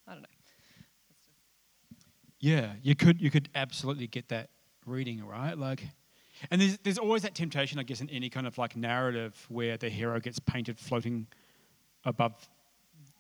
I 0.08 0.14
don't 0.14 0.22
know. 0.22 0.37
Yeah, 2.40 2.74
you 2.84 2.96
could 2.96 3.22
you 3.22 3.32
could 3.32 3.50
absolutely 3.56 4.08
get 4.08 4.30
that 4.30 4.50
reading 4.86 5.26
right, 5.26 5.58
like, 5.58 5.84
and 6.52 6.62
there's 6.62 6.78
there's 6.80 6.98
always 6.98 7.24
that 7.24 7.36
temptation, 7.36 7.80
I 7.80 7.84
guess, 7.84 8.02
in 8.02 8.10
any 8.10 8.30
kind 8.30 8.46
of 8.46 8.58
like 8.58 8.76
narrative 8.76 9.46
where 9.50 9.78
the 9.78 9.90
hero 9.90 10.20
gets 10.20 10.40
painted 10.40 10.78
floating 10.78 11.28
above 12.06 12.34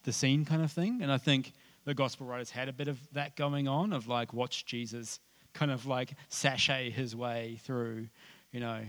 the 0.04 0.14
scene, 0.14 0.46
kind 0.46 0.64
of 0.64 0.72
thing. 0.72 1.02
And 1.02 1.12
I 1.12 1.18
think 1.18 1.54
the 1.86 1.94
gospel 1.94 2.28
writers 2.28 2.52
had 2.52 2.70
a 2.70 2.74
bit 2.74 2.88
of 2.88 3.00
that 3.14 3.36
going 3.36 3.68
on, 3.68 3.92
of 3.92 4.08
like 4.08 4.34
watch 4.34 4.66
Jesus 4.66 5.20
kind 5.54 5.72
of 5.72 5.86
like 5.86 6.14
sashay 6.30 6.92
his 6.92 7.16
way 7.16 7.60
through, 7.64 8.08
you 8.52 8.60
know, 8.60 8.80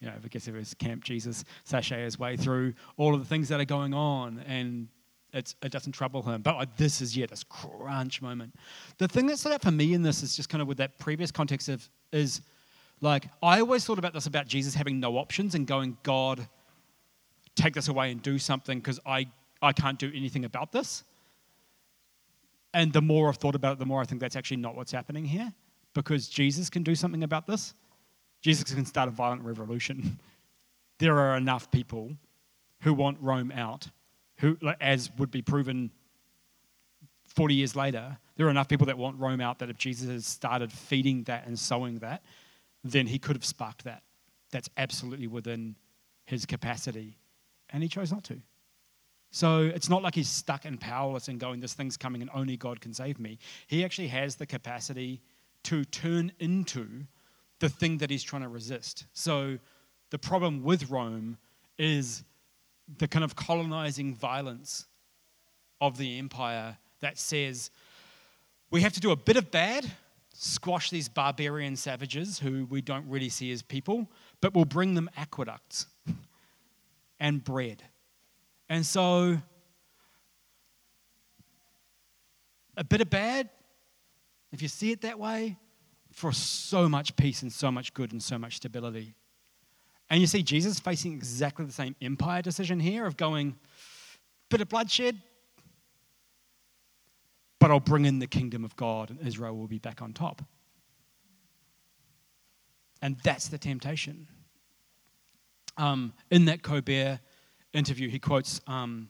you 0.00 0.06
know, 0.06 0.14
I 0.22 0.28
guess 0.28 0.46
it 0.48 0.54
was 0.54 0.74
Camp 0.74 1.04
Jesus 1.04 1.44
sashay 1.64 2.02
his 2.04 2.18
way 2.18 2.36
through 2.36 2.74
all 2.96 3.14
of 3.14 3.20
the 3.20 3.26
things 3.26 3.48
that 3.48 3.60
are 3.60 3.64
going 3.64 3.94
on 3.94 4.42
and 4.46 4.88
it's, 5.32 5.54
it 5.62 5.72
doesn't 5.72 5.92
trouble 5.92 6.22
him. 6.22 6.42
But 6.42 6.56
like, 6.56 6.76
this 6.76 7.00
is, 7.00 7.16
yeah, 7.16 7.26
this 7.26 7.44
crunch 7.44 8.20
moment. 8.22 8.54
The 8.98 9.08
thing 9.08 9.26
that 9.26 9.38
stood 9.38 9.52
out 9.52 9.62
for 9.62 9.70
me 9.70 9.94
in 9.94 10.02
this 10.02 10.22
is 10.22 10.36
just 10.36 10.48
kind 10.48 10.62
of 10.62 10.68
with 10.68 10.78
that 10.78 10.98
previous 10.98 11.30
context 11.30 11.68
of, 11.68 11.88
is 12.12 12.42
like, 13.00 13.28
I 13.42 13.60
always 13.60 13.84
thought 13.84 13.98
about 13.98 14.12
this 14.12 14.26
about 14.26 14.46
Jesus 14.46 14.74
having 14.74 15.00
no 15.00 15.16
options 15.16 15.54
and 15.54 15.66
going, 15.66 15.96
God, 16.02 16.46
take 17.54 17.74
this 17.74 17.88
away 17.88 18.10
and 18.10 18.22
do 18.22 18.38
something 18.38 18.78
because 18.78 19.00
I, 19.06 19.26
I 19.62 19.72
can't 19.72 19.98
do 19.98 20.10
anything 20.14 20.44
about 20.44 20.72
this. 20.72 21.04
And 22.72 22.92
the 22.92 23.02
more 23.02 23.28
I've 23.28 23.36
thought 23.36 23.54
about 23.54 23.74
it, 23.74 23.78
the 23.78 23.86
more 23.86 24.00
I 24.00 24.04
think 24.04 24.20
that's 24.20 24.36
actually 24.36 24.58
not 24.58 24.76
what's 24.76 24.92
happening 24.92 25.24
here 25.24 25.52
because 25.94 26.28
Jesus 26.28 26.70
can 26.70 26.82
do 26.82 26.94
something 26.94 27.24
about 27.24 27.46
this. 27.46 27.74
Jesus 28.42 28.72
can 28.72 28.86
start 28.86 29.08
a 29.08 29.10
violent 29.10 29.42
revolution. 29.42 30.18
there 30.98 31.18
are 31.18 31.36
enough 31.36 31.70
people 31.70 32.12
who 32.82 32.94
want 32.94 33.18
Rome 33.20 33.52
out 33.52 33.88
who, 34.40 34.56
as 34.80 35.10
would 35.18 35.30
be 35.30 35.42
proven 35.42 35.90
40 37.24 37.54
years 37.54 37.76
later, 37.76 38.18
there 38.36 38.46
are 38.46 38.50
enough 38.50 38.68
people 38.68 38.86
that 38.86 38.98
want 38.98 39.18
Rome 39.18 39.40
out 39.40 39.58
that 39.60 39.70
if 39.70 39.76
Jesus 39.76 40.08
had 40.08 40.24
started 40.24 40.72
feeding 40.72 41.22
that 41.24 41.46
and 41.46 41.58
sowing 41.58 41.98
that, 42.00 42.22
then 42.82 43.06
he 43.06 43.18
could 43.18 43.36
have 43.36 43.44
sparked 43.44 43.84
that. 43.84 44.02
That's 44.50 44.68
absolutely 44.76 45.28
within 45.28 45.76
his 46.24 46.46
capacity. 46.46 47.18
And 47.70 47.82
he 47.82 47.88
chose 47.88 48.10
not 48.10 48.24
to. 48.24 48.40
So 49.30 49.60
it's 49.60 49.88
not 49.88 50.02
like 50.02 50.14
he's 50.14 50.28
stuck 50.28 50.64
and 50.64 50.80
powerless 50.80 51.28
and 51.28 51.38
going, 51.38 51.60
this 51.60 51.74
thing's 51.74 51.96
coming 51.96 52.20
and 52.20 52.30
only 52.34 52.56
God 52.56 52.80
can 52.80 52.92
save 52.92 53.20
me. 53.20 53.38
He 53.68 53.84
actually 53.84 54.08
has 54.08 54.34
the 54.34 54.46
capacity 54.46 55.20
to 55.64 55.84
turn 55.84 56.32
into 56.40 57.04
the 57.60 57.68
thing 57.68 57.98
that 57.98 58.10
he's 58.10 58.24
trying 58.24 58.42
to 58.42 58.48
resist. 58.48 59.04
So 59.12 59.58
the 60.10 60.18
problem 60.18 60.64
with 60.64 60.90
Rome 60.90 61.36
is 61.78 62.24
the 62.98 63.08
kind 63.08 63.24
of 63.24 63.36
colonizing 63.36 64.14
violence 64.14 64.86
of 65.80 65.96
the 65.96 66.18
empire 66.18 66.76
that 67.00 67.18
says 67.18 67.70
we 68.70 68.82
have 68.82 68.92
to 68.92 69.00
do 69.00 69.10
a 69.10 69.16
bit 69.16 69.36
of 69.36 69.50
bad, 69.50 69.90
squash 70.32 70.90
these 70.90 71.08
barbarian 71.08 71.76
savages 71.76 72.38
who 72.38 72.66
we 72.66 72.80
don't 72.80 73.08
really 73.08 73.28
see 73.28 73.50
as 73.52 73.62
people, 73.62 74.08
but 74.40 74.54
we'll 74.54 74.64
bring 74.64 74.94
them 74.94 75.10
aqueducts 75.16 75.86
and 77.18 77.42
bread. 77.42 77.82
And 78.68 78.86
so, 78.86 79.38
a 82.76 82.84
bit 82.84 83.00
of 83.00 83.10
bad, 83.10 83.50
if 84.52 84.62
you 84.62 84.68
see 84.68 84.92
it 84.92 85.00
that 85.02 85.18
way, 85.18 85.58
for 86.12 86.32
so 86.32 86.88
much 86.88 87.16
peace 87.16 87.42
and 87.42 87.52
so 87.52 87.70
much 87.70 87.92
good 87.94 88.12
and 88.12 88.22
so 88.22 88.38
much 88.38 88.56
stability. 88.56 89.14
And 90.10 90.20
you 90.20 90.26
see 90.26 90.42
Jesus 90.42 90.80
facing 90.80 91.12
exactly 91.12 91.64
the 91.64 91.72
same 91.72 91.94
empire 92.02 92.42
decision 92.42 92.80
here 92.80 93.06
of 93.06 93.16
going, 93.16 93.56
bit 94.48 94.60
of 94.60 94.68
bloodshed, 94.68 95.16
but 97.60 97.70
I'll 97.70 97.78
bring 97.78 98.04
in 98.04 98.18
the 98.18 98.26
kingdom 98.26 98.64
of 98.64 98.74
God 98.74 99.10
and 99.10 99.20
Israel 99.24 99.56
will 99.56 99.68
be 99.68 99.78
back 99.78 100.02
on 100.02 100.12
top. 100.12 100.42
And 103.00 103.16
that's 103.22 103.48
the 103.48 103.58
temptation. 103.58 104.26
Um, 105.76 106.12
in 106.30 106.46
that 106.46 106.62
Colbert 106.62 107.20
interview, 107.72 108.08
he 108.08 108.18
quotes 108.18 108.60
um, 108.66 109.08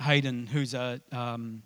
Hayden, 0.00 0.46
who's 0.46 0.74
a 0.74 1.00
um, 1.12 1.62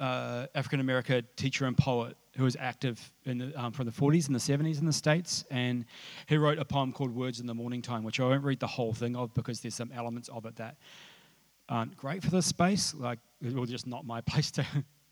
uh, 0.00 0.46
African 0.54 0.80
American 0.80 1.26
teacher 1.36 1.64
and 1.66 1.76
poet 1.76 2.16
who 2.36 2.44
was 2.44 2.56
active 2.58 3.12
the, 3.24 3.52
um, 3.56 3.72
from 3.72 3.86
the 3.86 3.92
40s 3.92 4.26
and 4.26 4.34
the 4.34 4.38
70s 4.38 4.78
in 4.78 4.86
the 4.86 4.92
States. 4.92 5.44
And 5.50 5.84
he 6.26 6.36
wrote 6.36 6.58
a 6.58 6.64
poem 6.64 6.92
called 6.92 7.14
Words 7.14 7.40
in 7.40 7.46
the 7.46 7.54
Mourning 7.54 7.82
Time, 7.82 8.04
which 8.04 8.20
I 8.20 8.24
won't 8.24 8.44
read 8.44 8.60
the 8.60 8.66
whole 8.66 8.92
thing 8.92 9.16
of 9.16 9.34
because 9.34 9.60
there's 9.60 9.74
some 9.74 9.90
elements 9.94 10.28
of 10.28 10.46
it 10.46 10.56
that 10.56 10.76
aren't 11.68 11.96
great 11.96 12.22
for 12.22 12.30
this 12.30 12.46
space. 12.46 12.94
Like, 12.94 13.18
was 13.42 13.70
just 13.70 13.86
not 13.86 14.06
my 14.06 14.20
place 14.32 14.50
to 14.52 14.66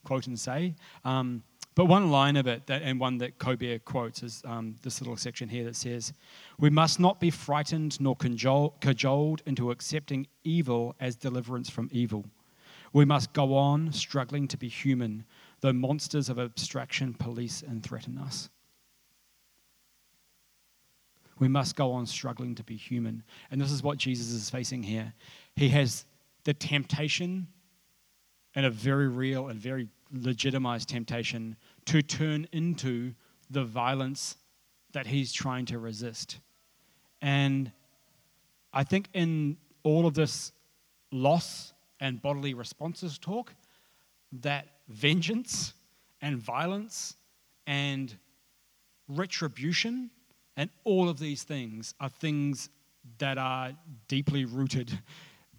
quote 0.04 0.26
and 0.26 0.38
say. 0.38 0.74
Um, 1.04 1.42
but 1.74 1.86
one 1.86 2.10
line 2.10 2.36
of 2.36 2.46
it, 2.46 2.66
that, 2.68 2.80
and 2.80 2.98
one 2.98 3.18
that 3.18 3.38
Colbert 3.38 3.84
quotes, 3.84 4.22
is 4.22 4.42
um, 4.46 4.76
this 4.82 5.02
little 5.02 5.16
section 5.16 5.46
here 5.46 5.62
that 5.64 5.76
says, 5.76 6.14
We 6.58 6.70
must 6.70 6.98
not 6.98 7.20
be 7.20 7.30
frightened 7.30 8.00
nor 8.00 8.16
cajoled 8.16 9.42
into 9.44 9.70
accepting 9.70 10.26
evil 10.42 10.96
as 11.00 11.16
deliverance 11.16 11.68
from 11.68 11.90
evil. 11.92 12.24
We 12.94 13.04
must 13.04 13.34
go 13.34 13.54
on 13.54 13.92
struggling 13.92 14.48
to 14.48 14.56
be 14.56 14.68
human, 14.68 15.26
though 15.60 15.72
monsters 15.72 16.28
of 16.28 16.38
abstraction 16.38 17.14
police 17.14 17.62
and 17.62 17.82
threaten 17.82 18.18
us. 18.18 18.50
We 21.38 21.48
must 21.48 21.76
go 21.76 21.92
on 21.92 22.06
struggling 22.06 22.54
to 22.54 22.64
be 22.64 22.76
human. 22.76 23.22
And 23.50 23.60
this 23.60 23.70
is 23.70 23.82
what 23.82 23.98
Jesus 23.98 24.30
is 24.30 24.48
facing 24.48 24.82
here. 24.82 25.12
He 25.54 25.68
has 25.70 26.04
the 26.44 26.54
temptation, 26.54 27.48
and 28.54 28.64
a 28.64 28.70
very 28.70 29.08
real 29.08 29.48
and 29.48 29.60
very 29.60 29.88
legitimized 30.12 30.88
temptation, 30.88 31.56
to 31.86 32.00
turn 32.00 32.46
into 32.52 33.12
the 33.50 33.64
violence 33.64 34.36
that 34.92 35.06
he's 35.06 35.32
trying 35.32 35.66
to 35.66 35.78
resist. 35.78 36.38
And 37.20 37.70
I 38.72 38.84
think 38.84 39.08
in 39.12 39.56
all 39.82 40.06
of 40.06 40.14
this 40.14 40.52
loss 41.12 41.74
and 42.00 42.20
bodily 42.22 42.54
responses 42.54 43.18
talk, 43.18 43.54
that 44.40 44.68
vengeance 44.88 45.74
and 46.20 46.38
violence 46.38 47.16
and 47.66 48.14
retribution, 49.08 50.10
and 50.56 50.70
all 50.84 51.08
of 51.08 51.18
these 51.18 51.42
things 51.42 51.94
are 52.00 52.08
things 52.08 52.70
that 53.18 53.38
are 53.38 53.72
deeply 54.08 54.44
rooted 54.44 54.98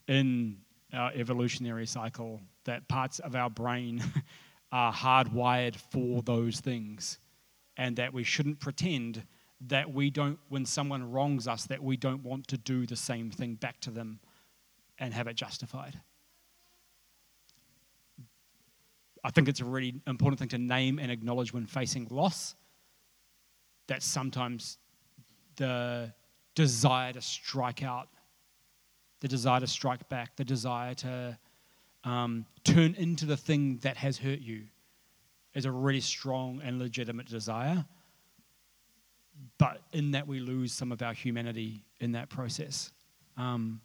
in 0.08 0.58
our 0.94 1.12
evolutionary 1.13 1.86
cycle, 1.86 2.42
that 2.66 2.88
parts 2.88 3.20
of 3.20 3.36
our 3.36 3.50
brain 3.50 4.04
are 4.72 4.92
hardwired 4.92 5.76
for 5.76 6.22
those 6.22 6.60
things, 6.60 7.20
and 7.78 7.96
that 7.98 8.13
we 8.13 8.24
shouldn't 8.24 8.60
pretend 8.60 9.24
that 9.68 9.92
we 9.92 10.10
don't, 10.10 10.40
when 10.50 10.66
someone 10.66 11.12
wrongs 11.12 11.48
us, 11.48 11.66
that 11.66 11.82
we 11.82 11.98
don't 11.98 12.24
want 12.24 12.48
to 12.48 12.58
do 12.58 12.86
the 12.86 12.96
same 12.96 13.32
thing 13.32 13.56
back 13.56 13.80
to 13.82 13.92
them 13.92 14.20
and 15.00 15.13
have 15.13 15.28
it 15.28 15.36
justified. 15.36 16.00
I 19.28 19.30
think 19.30 19.50
it's 19.50 19.60
a 19.60 19.66
really 19.66 19.94
important 20.08 20.40
thing 20.40 20.48
to 20.50 20.58
name 20.58 21.00
and 21.00 21.12
acknowledge 21.12 21.52
when 21.52 21.66
facing 21.66 22.08
loss 22.10 22.56
that 23.88 24.02
sometimes 24.02 24.78
the 25.58 26.13
desire 26.56 27.12
to 27.12 27.22
strike 27.22 27.84
out, 27.84 28.08
the 29.20 29.28
desire 29.28 29.60
to 29.60 29.68
strike 29.68 30.08
back, 30.08 30.38
the 30.38 30.46
desire 30.46 30.94
to 30.94 31.38
um, 32.06 32.46
turn 32.63 32.96
into 32.98 33.26
the 33.26 33.36
thing 33.36 33.80
that 33.82 33.98
has 33.98 34.18
hurt 34.18 34.40
you 34.40 34.63
is 35.54 35.66
a 35.66 35.72
really 35.72 36.00
strong 36.00 36.62
and 36.63 36.80
legitimate 36.80 37.26
desire. 37.28 37.84
But 39.58 39.82
in 39.92 40.12
that, 40.12 40.26
we 40.26 40.40
lose 40.40 40.72
some 40.72 40.94
of 40.94 41.02
our 41.02 41.13
humanity 41.13 41.84
in 42.00 42.13
that 42.13 42.30
process. 42.30 42.94
Um, 43.36 43.82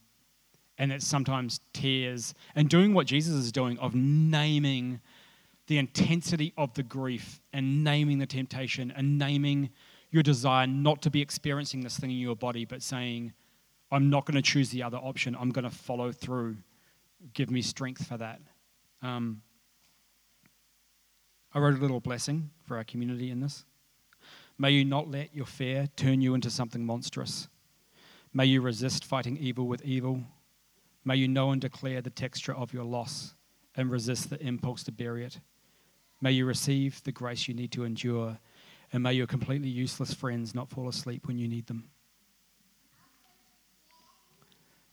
and 0.78 0.92
it 0.92 1.02
sometimes 1.02 1.59
tears. 1.72 2.33
And 2.55 2.68
doing 2.68 2.94
what 2.94 3.09
Jesus 3.09 3.35
is 3.35 3.50
doing 3.50 3.76
of 3.81 3.96
naming 3.96 5.00
the 5.66 5.79
intensity 5.79 6.53
of 6.57 6.75
the 6.75 6.83
grief 6.83 7.40
and 7.53 7.85
naming 7.85 8.18
the 8.18 8.27
temptation 8.27 8.92
and 8.94 9.18
naming 9.18 9.70
your 10.11 10.22
desire 10.22 10.66
not 10.66 11.03
to 11.03 11.11
be 11.11 11.22
experiencing 11.22 11.81
this 11.83 11.98
thing 11.98 12.11
in 12.11 12.18
your 12.18 12.37
body, 12.37 12.64
but 12.64 12.83
saying, 12.83 13.33
I'm 13.90 14.11
not 14.11 14.27
going 14.27 14.37
to 14.37 14.42
choose 14.42 14.70
the 14.70 14.83
other 14.83 14.98
option. 14.98 15.37
I'm 15.38 15.51
going 15.51 15.64
to 15.64 15.70
follow 15.70 16.12
through. 16.12 16.57
Give 17.35 17.51
me 17.51 17.62
strength 17.62 18.07
for 18.07 18.16
that. 18.18 18.40
Um, 19.03 19.42
I 21.55 21.59
wrote 21.59 21.75
a 21.75 21.79
little 21.81 22.01
blessing 22.01 22.51
for 22.66 22.77
our 22.77 22.85
community 22.85 23.31
in 23.31 23.40
this. 23.40 23.64
May 24.59 24.70
you 24.70 24.85
not 24.85 25.11
let 25.11 25.35
your 25.35 25.46
fear 25.46 25.88
turn 25.96 26.20
you 26.20 26.35
into 26.35 26.51
something 26.51 26.85
monstrous. 26.85 27.48
May 28.35 28.46
you 28.46 28.61
resist 28.61 29.05
fighting 29.05 29.37
evil 29.37 29.66
with 29.66 29.85
evil. 29.85 30.22
May 31.05 31.16
you 31.16 31.29
know 31.29 31.51
and 31.51 31.61
declare 31.61 32.01
the 32.01 32.11
texture 32.11 32.55
of 32.55 32.72
your 32.72 32.85
loss 32.85 33.35
and 33.76 33.90
resist 33.90 34.30
the 34.30 34.40
impulse 34.40 34.82
to 34.85 34.92
bury 34.92 35.24
it. 35.24 35.40
May 36.20 36.32
you 36.32 36.46
receive 36.46 37.02
the 37.04 37.12
grace 37.12 37.48
you 37.48 37.54
need 37.54 37.72
to 37.72 37.85
endure, 37.85 38.38
and 38.92 39.02
may 39.02 39.12
your 39.14 39.26
completely 39.26 39.68
useless 39.68 40.12
friends 40.14 40.54
not 40.54 40.70
fall 40.70 40.88
asleep 40.88 41.26
when 41.26 41.38
you 41.38 41.48
need 41.48 41.66
them. 41.66 41.88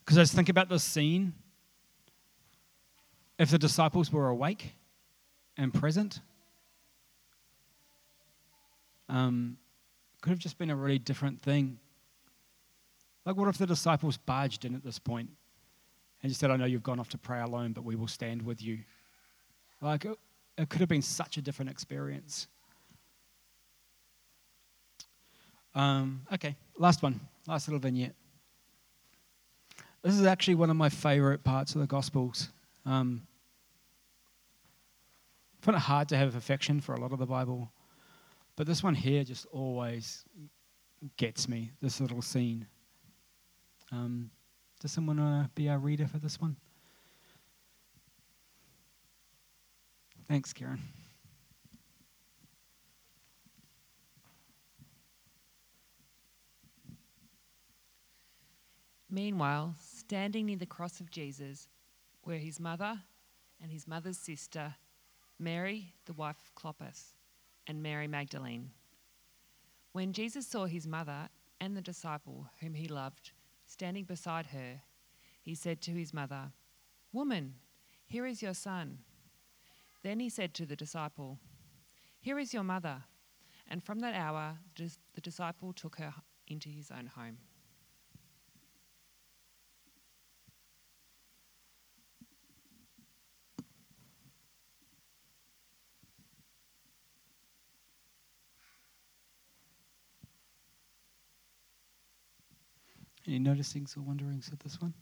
Because 0.03 0.17
I 0.17 0.21
was 0.21 0.31
thinking 0.31 0.51
about 0.51 0.69
this 0.69 0.83
scene. 0.83 1.33
If 3.37 3.51
the 3.51 3.59
disciples 3.59 4.11
were 4.11 4.27
awake 4.27 4.73
and 5.55 5.73
present, 5.73 6.19
um, 9.07 9.57
could 10.21 10.31
have 10.31 10.39
just 10.39 10.57
been 10.57 10.69
a 10.69 10.75
really 10.75 10.99
different 10.99 11.41
thing. 11.41 11.77
Like, 13.25 13.35
what 13.35 13.47
if 13.47 13.57
the 13.57 13.67
disciples 13.67 14.17
barged 14.17 14.65
in 14.65 14.75
at 14.75 14.83
this 14.83 14.99
point 14.99 15.29
and 16.21 16.29
just 16.29 16.39
said, 16.39 16.51
I 16.51 16.57
know 16.57 16.65
you've 16.65 16.83
gone 16.83 16.99
off 16.99 17.09
to 17.09 17.17
pray 17.17 17.41
alone, 17.41 17.73
but 17.73 17.83
we 17.83 17.95
will 17.95 18.07
stand 18.07 18.41
with 18.41 18.61
you? 18.61 18.79
Like, 19.81 20.05
it 20.57 20.69
could 20.69 20.81
have 20.81 20.89
been 20.89 21.01
such 21.01 21.37
a 21.37 21.41
different 21.41 21.71
experience. 21.71 22.47
Um, 25.73 26.21
okay, 26.33 26.55
last 26.77 27.01
one, 27.01 27.19
last 27.47 27.67
little 27.67 27.79
vignette. 27.79 28.15
This 30.01 30.15
is 30.15 30.25
actually 30.25 30.55
one 30.55 30.69
of 30.69 30.75
my 30.75 30.89
favorite 30.89 31.43
parts 31.43 31.75
of 31.75 31.81
the 31.81 31.87
Gospels. 31.87 32.49
Um, 32.85 33.21
I 35.61 35.65
find 35.65 35.75
it 35.75 35.81
hard 35.81 36.09
to 36.09 36.17
have 36.17 36.35
affection 36.35 36.81
for 36.81 36.95
a 36.95 36.99
lot 36.99 37.11
of 37.11 37.19
the 37.19 37.25
Bible, 37.25 37.71
but 38.55 38.65
this 38.65 38.81
one 38.83 38.95
here 38.95 39.23
just 39.23 39.45
always 39.51 40.25
gets 41.17 41.47
me, 41.47 41.71
this 41.81 42.01
little 42.01 42.21
scene. 42.21 42.65
Um, 43.91 44.31
does 44.79 44.91
someone 44.91 45.17
want 45.17 45.45
to 45.45 45.49
be 45.55 45.69
our 45.69 45.77
reader 45.77 46.07
for 46.07 46.17
this 46.17 46.39
one? 46.39 46.55
Thanks, 50.27 50.53
Karen. 50.53 50.79
Meanwhile, 59.09 59.73
standing 59.81 60.45
near 60.45 60.57
the 60.57 60.67
cross 60.67 60.99
of 60.99 61.09
Jesus 61.09 61.67
were 62.23 62.35
his 62.35 62.59
mother 62.59 63.01
and 63.61 63.71
his 63.71 63.87
mother's 63.87 64.19
sister, 64.19 64.75
Mary, 65.39 65.93
the 66.05 66.13
wife 66.13 66.37
of 66.37 66.53
Clopas, 66.55 67.15
and 67.65 67.81
Mary 67.81 68.07
Magdalene. 68.07 68.69
When 69.93 70.13
Jesus 70.13 70.45
saw 70.45 70.65
his 70.67 70.87
mother 70.87 71.27
and 71.59 71.75
the 71.75 71.81
disciple 71.81 72.45
whom 72.61 72.75
he 72.75 72.87
loved 72.87 73.31
standing 73.69 74.03
beside 74.03 74.47
her, 74.47 74.81
he 75.41 75.53
said 75.53 75.79
to 75.81 75.91
his 75.91 76.13
mother, 76.13 76.51
Woman, 77.13 77.53
here 78.05 78.25
is 78.25 78.41
your 78.41 78.55
son. 78.55 78.99
Then 80.03 80.19
he 80.19 80.29
said 80.29 80.53
to 80.55 80.65
the 80.65 80.75
disciple, 80.75 81.39
Here 82.19 82.39
is 82.39 82.53
your 82.53 82.63
mother. 82.63 83.03
And 83.69 83.83
from 83.83 83.99
that 83.99 84.15
hour, 84.15 84.57
the 84.75 85.21
disciple 85.21 85.73
took 85.73 85.97
her 85.97 86.13
into 86.47 86.69
his 86.69 86.89
own 86.91 87.05
home. 87.05 87.37
Any 103.29 103.39
noticings 103.39 103.95
or 103.95 104.01
wonderings 104.01 104.49
at 104.51 104.59
this 104.61 104.81
one? 104.81 104.95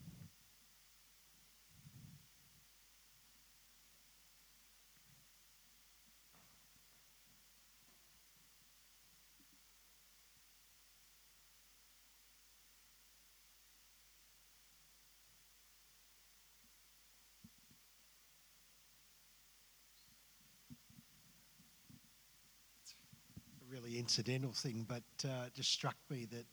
A 23.62 23.72
really 23.72 23.98
incidental 23.98 24.52
thing, 24.52 24.86
but 24.86 25.04
uh, 25.26 25.46
it 25.48 25.54
just 25.54 25.72
struck 25.72 25.96
me 26.10 26.26
that 26.26 26.46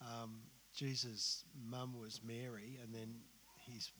um, 0.00 0.42
Jesus' 0.80 1.44
mum 1.68 1.92
was 2.00 2.22
Mary, 2.26 2.78
and 2.82 2.94
then 2.94 3.14
his 3.66 3.92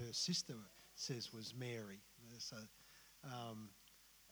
her 0.00 0.12
sister 0.12 0.54
says 0.96 1.32
was 1.32 1.54
Mary. 1.56 2.00
So, 2.38 2.56
um, 3.22 3.68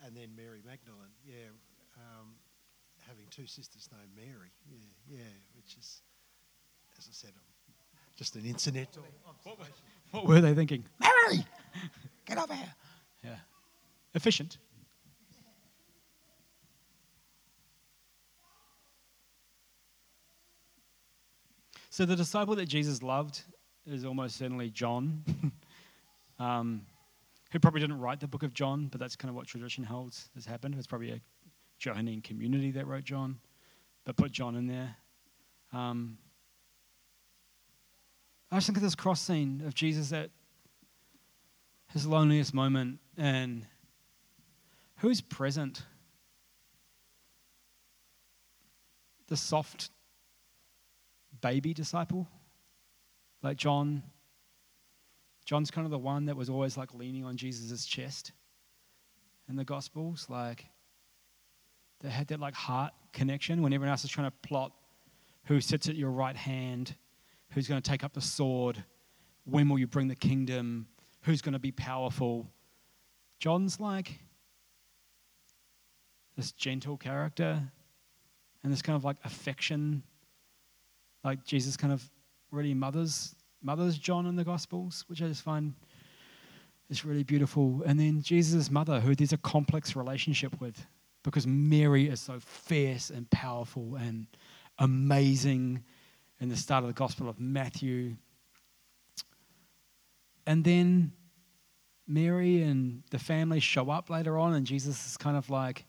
and 0.04 0.16
then 0.16 0.30
Mary 0.36 0.60
Magdalene. 0.66 1.14
Yeah, 1.24 1.54
um, 1.96 2.34
having 3.06 3.26
two 3.30 3.46
sisters 3.46 3.88
named 3.92 4.10
Mary. 4.16 4.50
Yeah, 4.68 5.18
yeah, 5.18 5.34
which 5.54 5.76
is, 5.78 6.02
as 6.98 7.06
I 7.08 7.12
said, 7.12 7.30
just 8.16 8.34
an 8.34 8.44
incidental. 8.44 9.04
What, 9.44 9.56
what 10.10 10.26
were 10.26 10.40
they 10.40 10.52
thinking? 10.52 10.84
Mary, 10.98 11.46
get 12.26 12.38
over 12.38 12.54
here. 12.54 12.74
Yeah, 13.22 13.36
efficient. 14.14 14.58
So 21.94 22.04
the 22.04 22.16
disciple 22.16 22.56
that 22.56 22.66
Jesus 22.66 23.04
loved 23.04 23.40
is 23.86 24.04
almost 24.04 24.34
certainly 24.34 24.68
John, 24.68 25.22
um, 26.40 26.84
who 27.52 27.60
probably 27.60 27.80
didn't 27.80 28.00
write 28.00 28.18
the 28.18 28.26
book 28.26 28.42
of 28.42 28.52
John, 28.52 28.88
but 28.88 28.98
that's 28.98 29.14
kind 29.14 29.30
of 29.30 29.36
what 29.36 29.46
tradition 29.46 29.84
holds 29.84 30.28
has 30.34 30.44
happened. 30.44 30.74
It's 30.76 30.88
probably 30.88 31.12
a 31.12 31.20
Johannine 31.78 32.20
community 32.20 32.72
that 32.72 32.88
wrote 32.88 33.04
John, 33.04 33.38
but 34.04 34.16
put 34.16 34.32
John 34.32 34.56
in 34.56 34.66
there. 34.66 34.96
Um, 35.72 36.18
I 38.50 38.56
just 38.56 38.66
think 38.66 38.76
of 38.76 38.82
this 38.82 38.96
cross 38.96 39.20
scene 39.20 39.62
of 39.64 39.72
Jesus 39.72 40.12
at 40.12 40.30
his 41.92 42.08
loneliest 42.08 42.54
moment 42.54 42.98
and 43.16 43.68
who's 44.96 45.20
present? 45.20 45.84
The 49.28 49.36
soft 49.36 49.90
baby 51.44 51.74
disciple. 51.74 52.26
Like 53.42 53.58
John. 53.58 54.02
John's 55.44 55.70
kind 55.70 55.84
of 55.84 55.90
the 55.90 55.98
one 55.98 56.24
that 56.24 56.36
was 56.36 56.48
always 56.48 56.78
like 56.78 56.94
leaning 56.94 57.22
on 57.22 57.36
Jesus' 57.36 57.84
chest 57.84 58.32
in 59.46 59.56
the 59.56 59.64
Gospels. 59.64 60.26
Like, 60.30 60.64
they 62.00 62.08
had 62.08 62.28
that 62.28 62.40
like 62.40 62.54
heart 62.54 62.94
connection 63.12 63.60
when 63.60 63.74
everyone 63.74 63.90
else 63.90 64.04
is 64.04 64.10
trying 64.10 64.30
to 64.30 64.36
plot 64.48 64.72
who 65.44 65.60
sits 65.60 65.86
at 65.86 65.96
your 65.96 66.10
right 66.10 66.34
hand, 66.34 66.96
who's 67.50 67.68
going 67.68 67.80
to 67.80 67.86
take 67.86 68.02
up 68.02 68.14
the 68.14 68.22
sword, 68.22 68.82
when 69.44 69.68
will 69.68 69.78
you 69.78 69.86
bring 69.86 70.08
the 70.08 70.16
kingdom, 70.16 70.86
who's 71.24 71.42
going 71.42 71.52
to 71.52 71.58
be 71.58 71.72
powerful. 71.72 72.48
John's 73.38 73.78
like 73.78 74.20
this 76.38 76.52
gentle 76.52 76.96
character 76.96 77.62
and 78.62 78.72
this 78.72 78.80
kind 78.80 78.96
of 78.96 79.04
like 79.04 79.18
affection, 79.24 80.02
like 81.24 81.44
Jesus 81.44 81.76
kind 81.76 81.92
of 81.92 82.08
really 82.50 82.74
mothers 82.74 83.34
mothers 83.64 83.98
John 83.98 84.26
in 84.26 84.36
the 84.36 84.44
Gospels, 84.44 85.04
which 85.08 85.22
I 85.22 85.28
just 85.28 85.42
find 85.42 85.74
is 86.90 87.04
really 87.04 87.24
beautiful. 87.24 87.82
And 87.86 87.98
then 87.98 88.20
Jesus' 88.20 88.70
mother, 88.70 89.00
who 89.00 89.14
there's 89.14 89.32
a 89.32 89.38
complex 89.38 89.96
relationship 89.96 90.60
with, 90.60 90.86
because 91.22 91.46
Mary 91.46 92.08
is 92.08 92.20
so 92.20 92.38
fierce 92.38 93.10
and 93.10 93.28
powerful 93.30 93.96
and 93.96 94.26
amazing 94.78 95.82
in 96.40 96.48
the 96.50 96.56
start 96.56 96.84
of 96.84 96.88
the 96.88 96.94
Gospel 96.94 97.28
of 97.28 97.40
Matthew. 97.40 98.16
And 100.46 100.62
then 100.62 101.12
Mary 102.06 102.62
and 102.62 103.02
the 103.10 103.18
family 103.18 103.60
show 103.60 103.88
up 103.88 104.10
later 104.10 104.38
on, 104.38 104.52
and 104.52 104.66
Jesus 104.66 105.06
is 105.06 105.16
kind 105.16 105.38
of 105.38 105.48
like, 105.48 105.86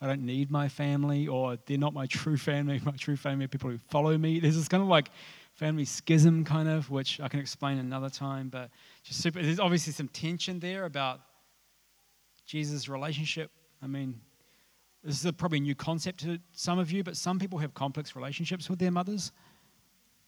I 0.00 0.06
don't 0.06 0.24
need 0.24 0.50
my 0.50 0.68
family, 0.68 1.26
or 1.26 1.58
they're 1.66 1.78
not 1.78 1.92
my 1.92 2.06
true 2.06 2.36
family. 2.36 2.80
My 2.84 2.92
true 2.92 3.16
family 3.16 3.46
are 3.46 3.48
people 3.48 3.70
who 3.70 3.78
follow 3.90 4.16
me. 4.16 4.38
There's 4.38 4.56
this 4.56 4.68
kind 4.68 4.82
of 4.82 4.88
like 4.88 5.10
family 5.54 5.84
schism, 5.84 6.44
kind 6.44 6.68
of, 6.68 6.88
which 6.88 7.20
I 7.20 7.28
can 7.28 7.40
explain 7.40 7.78
another 7.78 8.08
time, 8.08 8.48
but 8.48 8.70
just 9.02 9.20
super. 9.20 9.42
There's 9.42 9.58
obviously 9.58 9.92
some 9.92 10.08
tension 10.08 10.60
there 10.60 10.84
about 10.84 11.20
Jesus' 12.46 12.88
relationship. 12.88 13.50
I 13.82 13.88
mean, 13.88 14.20
this 15.02 15.18
is 15.18 15.26
a 15.26 15.32
probably 15.32 15.58
a 15.58 15.62
new 15.62 15.74
concept 15.74 16.20
to 16.20 16.38
some 16.52 16.78
of 16.78 16.92
you, 16.92 17.02
but 17.02 17.16
some 17.16 17.38
people 17.38 17.58
have 17.58 17.74
complex 17.74 18.14
relationships 18.14 18.70
with 18.70 18.78
their 18.78 18.92
mothers. 18.92 19.32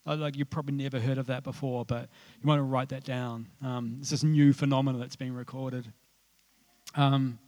Like 0.06 0.36
you've 0.36 0.50
probably 0.50 0.74
never 0.74 0.98
heard 0.98 1.18
of 1.18 1.26
that 1.26 1.44
before, 1.44 1.84
but 1.84 2.08
you 2.42 2.48
want 2.48 2.58
to 2.58 2.64
write 2.64 2.88
that 2.88 3.04
down. 3.04 3.46
Um, 3.62 3.98
it's 4.00 4.10
this 4.10 4.24
new 4.24 4.52
phenomenon 4.52 5.00
that's 5.00 5.14
being 5.14 5.34
recorded. 5.34 5.92
Um, 6.96 7.38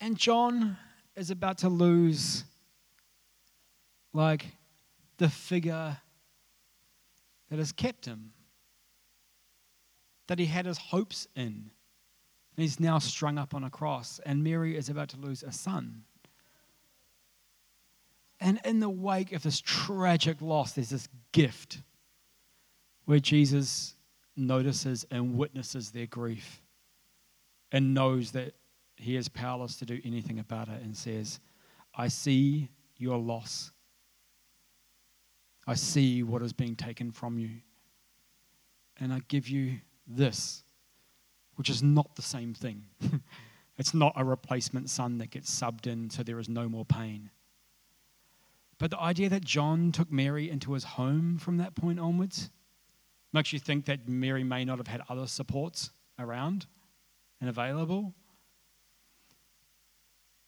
and 0.00 0.16
John 0.16 0.76
is 1.16 1.30
about 1.30 1.58
to 1.58 1.68
lose, 1.68 2.44
like, 4.12 4.46
the 5.18 5.28
figure 5.28 5.98
that 7.50 7.58
has 7.58 7.72
kept 7.72 8.06
him, 8.06 8.32
that 10.28 10.38
he 10.38 10.46
had 10.46 10.66
his 10.66 10.78
hopes 10.78 11.26
in. 11.34 11.70
And 12.56 12.62
he's 12.62 12.80
now 12.80 12.98
strung 12.98 13.38
up 13.38 13.54
on 13.54 13.64
a 13.64 13.70
cross, 13.70 14.20
and 14.24 14.42
Mary 14.42 14.76
is 14.76 14.88
about 14.88 15.08
to 15.10 15.16
lose 15.16 15.42
a 15.42 15.52
son. 15.52 16.04
And 18.40 18.60
in 18.64 18.80
the 18.80 18.88
wake 18.88 19.32
of 19.32 19.42
this 19.42 19.60
tragic 19.60 20.40
loss, 20.40 20.72
there's 20.72 20.90
this 20.90 21.08
gift 21.32 21.82
where 23.04 23.18
Jesus 23.18 23.94
notices 24.36 25.04
and 25.10 25.36
witnesses 25.36 25.90
their 25.90 26.06
grief 26.06 26.62
and 27.70 27.92
knows 27.92 28.32
that 28.32 28.54
he 29.00 29.16
is 29.16 29.28
powerless 29.28 29.76
to 29.76 29.86
do 29.86 30.00
anything 30.04 30.38
about 30.38 30.68
it 30.68 30.82
and 30.82 30.96
says, 30.96 31.40
I 31.94 32.08
see 32.08 32.68
your 32.96 33.18
loss. 33.18 33.72
I 35.66 35.74
see 35.74 36.22
what 36.22 36.42
is 36.42 36.52
being 36.52 36.76
taken 36.76 37.10
from 37.10 37.38
you. 37.38 37.50
And 38.98 39.12
I 39.12 39.20
give 39.28 39.48
you 39.48 39.78
this, 40.06 40.62
which 41.56 41.70
is 41.70 41.82
not 41.82 42.14
the 42.16 42.22
same 42.22 42.54
thing. 42.54 42.84
it's 43.78 43.94
not 43.94 44.12
a 44.16 44.24
replacement 44.24 44.90
son 44.90 45.18
that 45.18 45.30
gets 45.30 45.50
subbed 45.50 45.86
in 45.86 46.10
so 46.10 46.22
there 46.22 46.38
is 46.38 46.48
no 46.48 46.68
more 46.68 46.84
pain. 46.84 47.30
But 48.78 48.90
the 48.90 49.00
idea 49.00 49.28
that 49.28 49.44
John 49.44 49.92
took 49.92 50.10
Mary 50.10 50.50
into 50.50 50.72
his 50.72 50.84
home 50.84 51.38
from 51.38 51.58
that 51.58 51.74
point 51.74 52.00
onwards 52.00 52.50
makes 53.32 53.52
you 53.52 53.58
think 53.58 53.84
that 53.86 54.08
Mary 54.08 54.42
may 54.42 54.64
not 54.64 54.78
have 54.78 54.86
had 54.86 55.02
other 55.08 55.26
supports 55.26 55.90
around 56.18 56.66
and 57.40 57.48
available. 57.48 58.14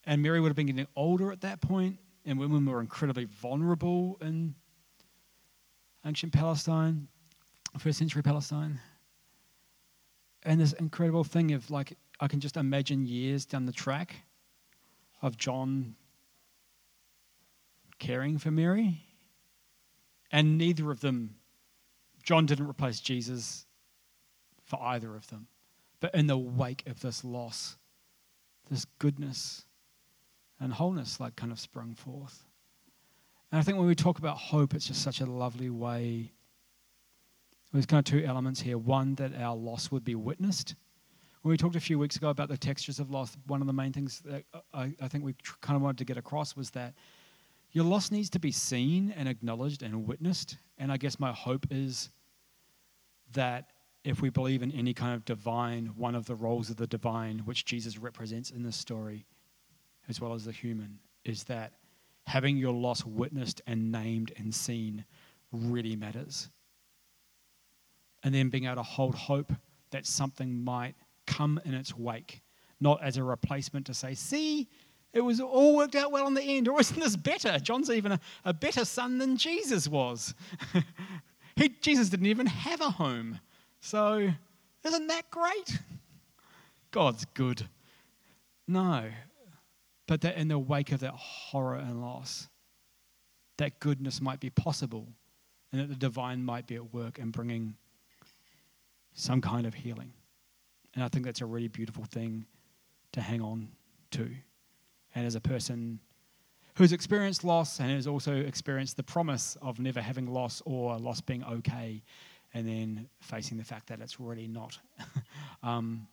And 0.04 0.22
Mary 0.22 0.40
would 0.40 0.48
have 0.48 0.56
been 0.56 0.66
getting 0.66 0.86
older 0.96 1.30
at 1.30 1.42
that 1.42 1.60
point, 1.60 1.98
and 2.24 2.38
women 2.38 2.66
were 2.66 2.80
incredibly 2.80 3.24
vulnerable 3.24 4.18
in 4.20 4.54
ancient 6.04 6.32
Palestine, 6.32 7.08
first 7.78 7.98
century 7.98 8.22
Palestine. 8.22 8.80
And 10.42 10.60
this 10.60 10.72
incredible 10.72 11.24
thing 11.24 11.52
of 11.52 11.70
like, 11.70 11.96
I 12.18 12.26
can 12.26 12.40
just 12.40 12.56
imagine 12.56 13.06
years 13.06 13.44
down 13.44 13.66
the 13.66 13.72
track 13.72 14.16
of 15.20 15.36
John 15.36 15.94
caring 17.98 18.38
for 18.38 18.50
Mary. 18.50 19.04
And 20.32 20.58
neither 20.58 20.90
of 20.90 21.00
them, 21.00 21.36
John 22.24 22.46
didn't 22.46 22.66
replace 22.66 22.98
Jesus 22.98 23.66
for 24.64 24.80
either 24.82 25.14
of 25.14 25.28
them. 25.28 25.46
But 26.00 26.14
in 26.14 26.26
the 26.26 26.38
wake 26.38 26.82
of 26.86 27.00
this 27.00 27.24
loss, 27.24 27.76
this 28.68 28.86
goodness 28.98 29.64
and 30.62 30.72
wholeness 30.72 31.18
like 31.18 31.34
kind 31.36 31.52
of 31.52 31.58
sprung 31.58 31.94
forth. 31.94 32.44
And 33.50 33.58
I 33.58 33.62
think 33.62 33.76
when 33.76 33.86
we 33.86 33.94
talk 33.94 34.18
about 34.18 34.38
hope, 34.38 34.74
it's 34.74 34.86
just 34.86 35.02
such 35.02 35.20
a 35.20 35.26
lovely 35.26 35.68
way. 35.68 36.32
There's 37.72 37.84
kind 37.84 37.98
of 37.98 38.04
two 38.04 38.24
elements 38.24 38.60
here. 38.60 38.78
One, 38.78 39.16
that 39.16 39.34
our 39.34 39.56
loss 39.56 39.90
would 39.90 40.04
be 40.04 40.14
witnessed. 40.14 40.76
When 41.42 41.50
we 41.50 41.56
talked 41.56 41.74
a 41.74 41.80
few 41.80 41.98
weeks 41.98 42.16
ago 42.16 42.30
about 42.30 42.48
the 42.48 42.56
textures 42.56 43.00
of 43.00 43.10
loss, 43.10 43.36
one 43.46 43.60
of 43.60 43.66
the 43.66 43.72
main 43.72 43.92
things 43.92 44.22
that 44.24 44.44
I, 44.72 44.94
I 45.00 45.08
think 45.08 45.24
we 45.24 45.34
kind 45.60 45.76
of 45.76 45.82
wanted 45.82 45.98
to 45.98 46.04
get 46.04 46.16
across 46.16 46.54
was 46.54 46.70
that 46.70 46.94
your 47.72 47.84
loss 47.84 48.12
needs 48.12 48.30
to 48.30 48.38
be 48.38 48.52
seen 48.52 49.12
and 49.16 49.28
acknowledged 49.28 49.82
and 49.82 50.06
witnessed. 50.06 50.58
And 50.78 50.92
I 50.92 50.96
guess 50.96 51.18
my 51.18 51.32
hope 51.32 51.66
is 51.70 52.10
that 53.32 53.70
if 54.04 54.22
we 54.22 54.30
believe 54.30 54.62
in 54.62 54.70
any 54.72 54.94
kind 54.94 55.14
of 55.14 55.24
divine, 55.24 55.86
one 55.96 56.14
of 56.14 56.26
the 56.26 56.34
roles 56.34 56.70
of 56.70 56.76
the 56.76 56.86
divine, 56.86 57.40
which 57.40 57.64
Jesus 57.64 57.98
represents 57.98 58.50
in 58.50 58.62
this 58.62 58.76
story, 58.76 59.26
as 60.08 60.20
well 60.20 60.34
as 60.34 60.44
the 60.44 60.52
human, 60.52 60.98
is 61.24 61.44
that 61.44 61.72
having 62.26 62.56
your 62.56 62.72
loss 62.72 63.04
witnessed 63.04 63.60
and 63.66 63.90
named 63.90 64.32
and 64.36 64.54
seen 64.54 65.04
really 65.52 65.96
matters. 65.96 66.48
And 68.22 68.34
then 68.34 68.48
being 68.48 68.64
able 68.64 68.76
to 68.76 68.82
hold 68.82 69.14
hope 69.14 69.52
that 69.90 70.06
something 70.06 70.62
might 70.64 70.94
come 71.26 71.60
in 71.64 71.74
its 71.74 71.96
wake, 71.96 72.40
not 72.80 73.02
as 73.02 73.16
a 73.16 73.24
replacement 73.24 73.86
to 73.86 73.94
say, 73.94 74.14
see, 74.14 74.68
it 75.12 75.20
was 75.20 75.40
all 75.40 75.76
worked 75.76 75.94
out 75.94 76.10
well 76.10 76.26
in 76.26 76.34
the 76.34 76.42
end, 76.42 76.68
or 76.68 76.80
isn't 76.80 76.98
this 76.98 77.16
better? 77.16 77.58
John's 77.58 77.90
even 77.90 78.12
a, 78.12 78.20
a 78.44 78.54
better 78.54 78.84
son 78.84 79.18
than 79.18 79.36
Jesus 79.36 79.86
was. 79.86 80.34
he, 81.56 81.68
Jesus 81.80 82.08
didn't 82.08 82.26
even 82.26 82.46
have 82.46 82.80
a 82.80 82.90
home. 82.90 83.38
So, 83.80 84.30
isn't 84.84 85.06
that 85.08 85.30
great? 85.30 85.80
God's 86.92 87.26
good. 87.34 87.68
No, 88.66 89.10
but 90.06 90.20
that 90.22 90.36
in 90.36 90.48
the 90.48 90.58
wake 90.58 90.92
of 90.92 91.00
that 91.00 91.14
horror 91.14 91.76
and 91.76 92.00
loss, 92.00 92.48
that 93.58 93.80
goodness 93.80 94.20
might 94.20 94.40
be 94.40 94.50
possible 94.50 95.08
and 95.70 95.80
that 95.80 95.88
the 95.88 95.96
divine 95.96 96.44
might 96.44 96.66
be 96.66 96.76
at 96.76 96.92
work 96.92 97.18
and 97.18 97.32
bringing 97.32 97.74
some 99.14 99.40
kind 99.40 99.66
of 99.66 99.74
healing. 99.74 100.12
And 100.94 101.04
I 101.04 101.08
think 101.08 101.24
that's 101.24 101.40
a 101.40 101.46
really 101.46 101.68
beautiful 101.68 102.04
thing 102.04 102.46
to 103.12 103.20
hang 103.20 103.40
on 103.40 103.68
to. 104.12 104.28
And 105.14 105.26
as 105.26 105.34
a 105.34 105.40
person 105.40 106.00
who's 106.76 106.92
experienced 106.92 107.44
loss 107.44 107.80
and 107.80 107.90
has 107.90 108.06
also 108.06 108.34
experienced 108.34 108.96
the 108.96 109.02
promise 109.02 109.56
of 109.62 109.78
never 109.78 110.00
having 110.00 110.26
loss 110.26 110.62
or 110.64 110.98
loss 110.98 111.20
being 111.20 111.44
okay, 111.44 112.02
and 112.54 112.68
then 112.68 113.08
facing 113.20 113.56
the 113.56 113.64
fact 113.64 113.86
that 113.88 114.00
it's 114.00 114.20
really 114.20 114.46
not, 114.46 114.78
um, 115.62 116.06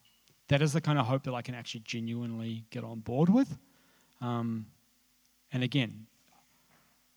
that 0.48 0.62
is 0.62 0.74
the 0.74 0.82
kind 0.82 0.98
of 0.98 1.06
hope 1.06 1.24
that 1.24 1.34
I 1.34 1.42
can 1.42 1.54
actually 1.54 1.82
genuinely 1.82 2.64
get 2.70 2.84
on 2.84 3.00
board 3.00 3.30
with. 3.30 3.58
Um, 4.22 4.66
and 5.52 5.64
again, 5.64 6.08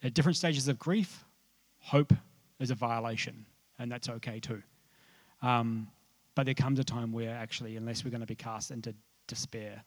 at 0.03 0.15
different 0.15 0.37
stages 0.37 0.69
of 0.69 0.79
grief, 0.79 1.25
hope 1.79 2.13
is 2.59 2.71
a 2.71 2.75
violation, 2.75 3.47
and 3.79 3.91
that's 3.91 4.09
okay 4.09 4.41
too. 4.41 4.63
Um, 5.43 5.89
but 6.35 6.47
there 6.47 6.55
comes 6.55 6.79
a 6.79 6.85
time 6.85 7.13
where 7.13 7.35
actually, 7.35 7.77
unless 7.77 8.05
we're 8.05 8.11
going 8.11 8.21
to 8.21 8.27
be 8.27 8.35
cast 8.35 8.71
into 8.71 8.95
despair, 9.27 9.83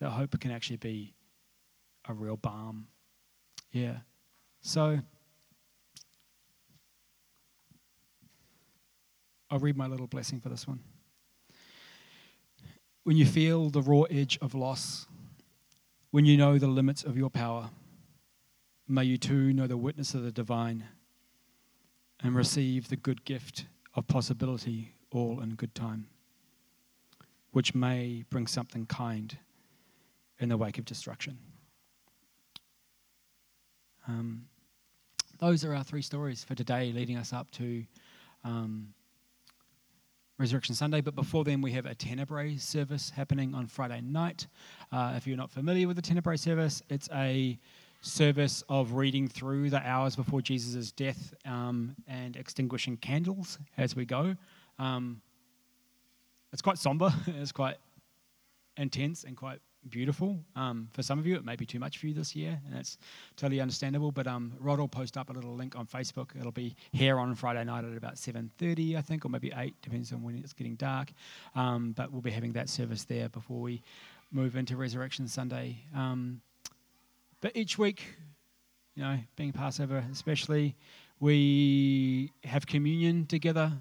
that 0.00 0.10
hope 0.10 0.38
can 0.40 0.50
actually 0.50 0.76
be 0.76 1.14
a 2.08 2.14
real 2.14 2.36
balm. 2.36 2.86
Yeah. 3.72 3.96
So 4.60 5.00
I'll 9.50 9.58
read 9.58 9.76
my 9.76 9.86
little 9.86 10.06
blessing 10.06 10.40
for 10.40 10.48
this 10.48 10.66
one. 10.68 10.80
When 13.04 13.16
you 13.16 13.24
feel 13.24 13.70
the 13.70 13.80
raw 13.80 14.02
edge 14.02 14.38
of 14.42 14.54
loss, 14.54 15.06
when 16.10 16.24
you 16.24 16.36
know 16.36 16.58
the 16.58 16.66
limits 16.66 17.04
of 17.04 17.16
your 17.16 17.30
power, 17.30 17.70
may 18.86 19.04
you 19.04 19.18
too 19.18 19.52
know 19.52 19.66
the 19.66 19.76
witness 19.76 20.14
of 20.14 20.22
the 20.22 20.32
divine 20.32 20.84
and 22.22 22.34
receive 22.34 22.88
the 22.88 22.96
good 22.96 23.24
gift 23.24 23.66
of 23.94 24.06
possibility 24.06 24.94
all 25.10 25.40
in 25.40 25.54
good 25.54 25.74
time, 25.74 26.08
which 27.52 27.74
may 27.74 28.24
bring 28.30 28.46
something 28.46 28.86
kind 28.86 29.38
in 30.38 30.48
the 30.48 30.56
wake 30.56 30.78
of 30.78 30.84
destruction. 30.84 31.38
Um, 34.06 34.46
those 35.38 35.64
are 35.64 35.74
our 35.74 35.84
three 35.84 36.02
stories 36.02 36.42
for 36.42 36.54
today, 36.54 36.92
leading 36.92 37.16
us 37.16 37.32
up 37.32 37.50
to 37.52 37.84
um, 38.42 38.94
Resurrection 40.38 40.74
Sunday. 40.74 41.00
But 41.00 41.14
before 41.14 41.44
then, 41.44 41.60
we 41.60 41.72
have 41.72 41.84
a 41.84 41.94
Tenebrae 41.94 42.56
service 42.56 43.10
happening 43.10 43.54
on 43.54 43.66
Friday 43.66 44.00
night. 44.00 44.46
Uh, 44.90 45.14
if 45.16 45.26
you're 45.26 45.36
not 45.36 45.50
familiar 45.50 45.86
with 45.86 45.96
the 45.96 46.02
Tenebrae 46.02 46.36
service, 46.36 46.82
it's 46.88 47.08
a 47.14 47.58
service 48.00 48.62
of 48.68 48.92
reading 48.92 49.28
through 49.28 49.70
the 49.70 49.86
hours 49.86 50.16
before 50.16 50.40
Jesus' 50.40 50.92
death 50.92 51.34
um, 51.44 51.94
and 52.06 52.36
extinguishing 52.36 52.96
candles 52.96 53.58
as 53.76 53.96
we 53.96 54.04
go. 54.04 54.36
Um, 54.78 55.20
it's 56.52 56.62
quite 56.62 56.78
somber, 56.78 57.12
it's 57.26 57.52
quite 57.52 57.76
intense 58.76 59.24
and 59.24 59.36
quite 59.36 59.60
beautiful. 59.90 60.38
Um, 60.56 60.88
for 60.92 61.02
some 61.02 61.18
of 61.18 61.26
you, 61.26 61.36
it 61.36 61.44
may 61.44 61.56
be 61.56 61.66
too 61.66 61.78
much 61.78 61.98
for 61.98 62.06
you 62.06 62.14
this 62.14 62.34
year, 62.34 62.58
and 62.64 62.74
that's 62.74 62.98
totally 63.36 63.60
understandable. 63.60 64.12
But 64.12 64.26
um, 64.26 64.52
Rod 64.58 64.78
will 64.78 64.88
post 64.88 65.16
up 65.16 65.30
a 65.30 65.32
little 65.32 65.54
link 65.54 65.76
on 65.76 65.86
Facebook. 65.86 66.30
It'll 66.38 66.52
be 66.52 66.76
here 66.92 67.18
on 67.18 67.34
Friday 67.34 67.64
night 67.64 67.84
at 67.84 67.96
about 67.96 68.14
7:30, 68.14 68.96
I 68.96 69.00
think, 69.00 69.24
or 69.24 69.28
maybe 69.28 69.52
8, 69.54 69.74
depends 69.82 70.12
on 70.12 70.22
when 70.22 70.36
it's 70.36 70.52
getting 70.52 70.74
dark. 70.76 71.12
Um, 71.54 71.92
but 71.92 72.12
we'll 72.12 72.22
be 72.22 72.30
having 72.30 72.52
that 72.52 72.68
service 72.68 73.04
there 73.04 73.28
before 73.28 73.60
we 73.60 73.82
move 74.30 74.56
into 74.56 74.76
Resurrection 74.76 75.28
Sunday. 75.28 75.78
Um, 75.94 76.40
but 77.40 77.56
each 77.56 77.78
week, 77.78 78.04
you 78.94 79.02
know, 79.02 79.18
being 79.36 79.52
Passover 79.52 80.04
especially, 80.10 80.76
we 81.20 82.32
have 82.44 82.66
communion 82.66 83.26
together, 83.26 83.72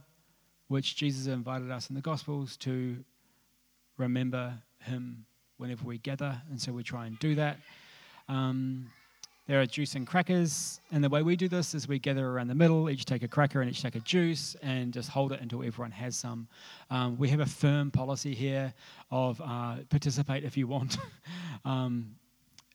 which 0.67 0.95
Jesus 0.95 1.27
invited 1.27 1.71
us 1.71 1.89
in 1.89 1.95
the 1.95 2.01
Gospels 2.01 2.57
to 2.57 2.97
remember 3.97 4.53
Him 4.79 5.25
whenever 5.57 5.85
we 5.85 5.97
gather, 5.97 6.41
and 6.49 6.61
so 6.61 6.71
we 6.71 6.83
try 6.83 7.07
and 7.07 7.17
do 7.19 7.35
that. 7.35 7.57
Um, 8.29 8.89
there 9.47 9.61
are 9.61 9.65
juice 9.65 9.95
and 9.95 10.05
crackers, 10.05 10.81
and 10.91 11.01
the 11.01 11.07
way 11.07 11.23
we 11.23 11.37
do 11.37 11.47
this 11.47 11.73
is 11.73 11.87
we 11.87 11.99
gather 11.99 12.27
around 12.27 12.47
the 12.47 12.55
middle, 12.55 12.89
each 12.89 13.05
take 13.05 13.23
a 13.23 13.29
cracker 13.29 13.61
and 13.61 13.69
each 13.69 13.81
take 13.81 13.95
a 13.95 14.01
juice, 14.01 14.57
and 14.61 14.93
just 14.93 15.09
hold 15.09 15.31
it 15.31 15.39
until 15.39 15.63
everyone 15.63 15.91
has 15.91 16.17
some. 16.17 16.49
Um, 16.89 17.17
we 17.17 17.29
have 17.29 17.39
a 17.39 17.45
firm 17.45 17.89
policy 17.89 18.35
here 18.35 18.73
of 19.09 19.39
uh, 19.41 19.77
participate 19.89 20.43
if 20.43 20.57
you 20.57 20.67
want. 20.67 20.97
um, 21.65 22.13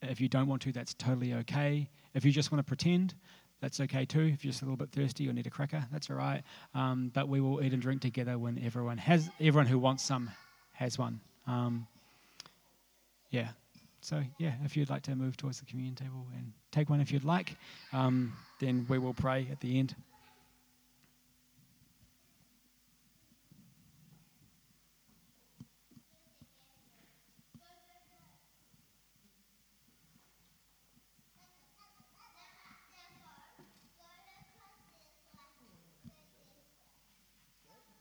if 0.01 0.19
you 0.19 0.29
don't 0.29 0.47
want 0.47 0.63
to, 0.63 0.73
that's 0.73 0.95
totally 0.95 1.35
okay. 1.35 1.89
If 2.15 2.25
you 2.25 2.33
just 2.33 2.51
want 2.51 2.59
to 2.61 2.69
pretend, 2.69 3.15
that's 3.61 3.79
okay 3.81 4.07
too. 4.07 4.31
If 4.33 4.43
you're 4.43 4.51
just 4.51 4.63
a 4.63 4.65
little 4.65 4.77
bit 4.77 4.91
thirsty 4.91 5.29
or 5.29 5.35
need 5.35 5.47
a 5.47 5.51
cracker, 5.51 5.85
that's 5.93 6.09
all 6.09 6.17
right. 6.17 6.43
Um, 6.75 7.11
but 7.15 7.29
we 7.29 7.43
will 7.43 7.63
eat 7.63 7.75
and 7.75 7.83
drink 7.83 8.01
together 8.01 8.39
when 8.39 8.59
everyone 8.65 8.97
has, 8.97 9.29
everyone 9.41 9.67
who 9.67 9.79
wants 9.79 10.03
some 10.03 10.31
has 10.73 10.99
one. 10.99 11.21
Um, 11.47 11.87
yeah. 13.31 13.49
So, 14.03 14.21
yeah, 14.37 14.55
if 14.65 14.77
you'd 14.77 14.91
like 14.91 15.03
to 15.05 15.15
move 15.15 15.37
towards 15.37 15.61
the 15.61 15.65
communion 15.65 15.95
table 15.95 16.27
and 16.35 16.53
take 16.73 16.91
one 16.91 17.01
if 17.01 17.13
you'd 17.13 17.25
like, 17.25 17.57
um, 17.93 18.33
then 18.59 18.85
we 18.89 18.99
will 18.99 19.15
pray 19.15 19.49
at 19.51 19.61
the 19.61 19.79
end. 19.79 19.95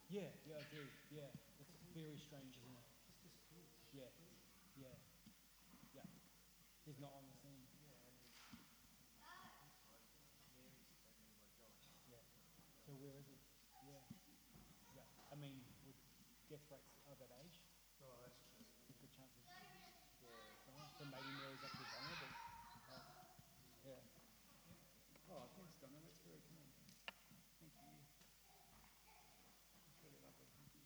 Yeah, 0.09 0.27
yeah, 0.43 0.59
I 0.59 0.65
do. 0.67 0.83
Yeah, 1.09 1.31
it's 1.61 1.71
very 1.95 2.17
strange, 2.19 2.51
isn't 2.59 2.75
it? 2.75 2.87
Yeah, 3.95 4.11
yeah, 4.75 4.95
yeah. 5.95 6.07
He's 6.83 6.99
not 6.99 7.15
on 7.15 7.23
the 7.31 7.35
scene. 7.39 7.63
Yeah. 12.11 12.19
So 12.85 12.91
where 12.99 13.15
is 13.15 13.27
he? 13.31 13.39
Yeah, 13.87 14.03
yeah. 14.95 15.07
I 15.31 15.35
mean, 15.39 15.63
with 15.87 15.95
death 16.51 16.67
rates 16.67 16.99
of 17.07 17.15
that 17.23 17.31
age, 17.47 17.63
oh, 18.03 18.11
that's 18.27 18.35
true. 18.43 18.59
Good 18.99 19.11
chances. 19.15 19.47
Yeah. 20.19 20.83
So 20.99 21.07
maybe 21.07 21.31
Mary's 21.39 21.63
actually 21.63 21.87
vulnerable. 21.95 22.31
Uh, 22.91 23.15
yeah. 23.87 24.03
Oh, 25.31 25.47
thanks, 25.55 25.73
Donna. 25.79 25.99
That's 26.03 26.19
very 26.27 26.43
kind. 26.51 26.67
Thank 27.59 27.73
you. 27.79 28.03
That's 29.87 29.99
really 30.03 30.19
lovely. 30.21 30.47
Thank 30.51 30.69
you. 30.75 30.83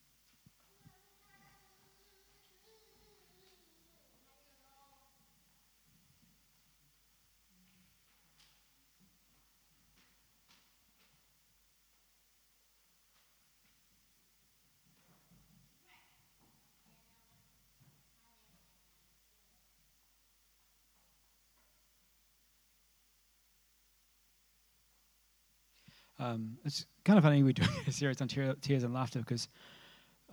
Um, 26.25 26.57
it's 26.65 26.87
kind 27.03 27.17
of 27.17 27.23
funny 27.23 27.43
we're 27.43 27.53
doing 27.53 27.69
a 27.87 27.91
series 27.91 28.19
on 28.19 28.27
tear, 28.27 28.55
tears 28.61 28.83
and 28.83 28.93
laughter 28.93 29.19
because 29.19 29.47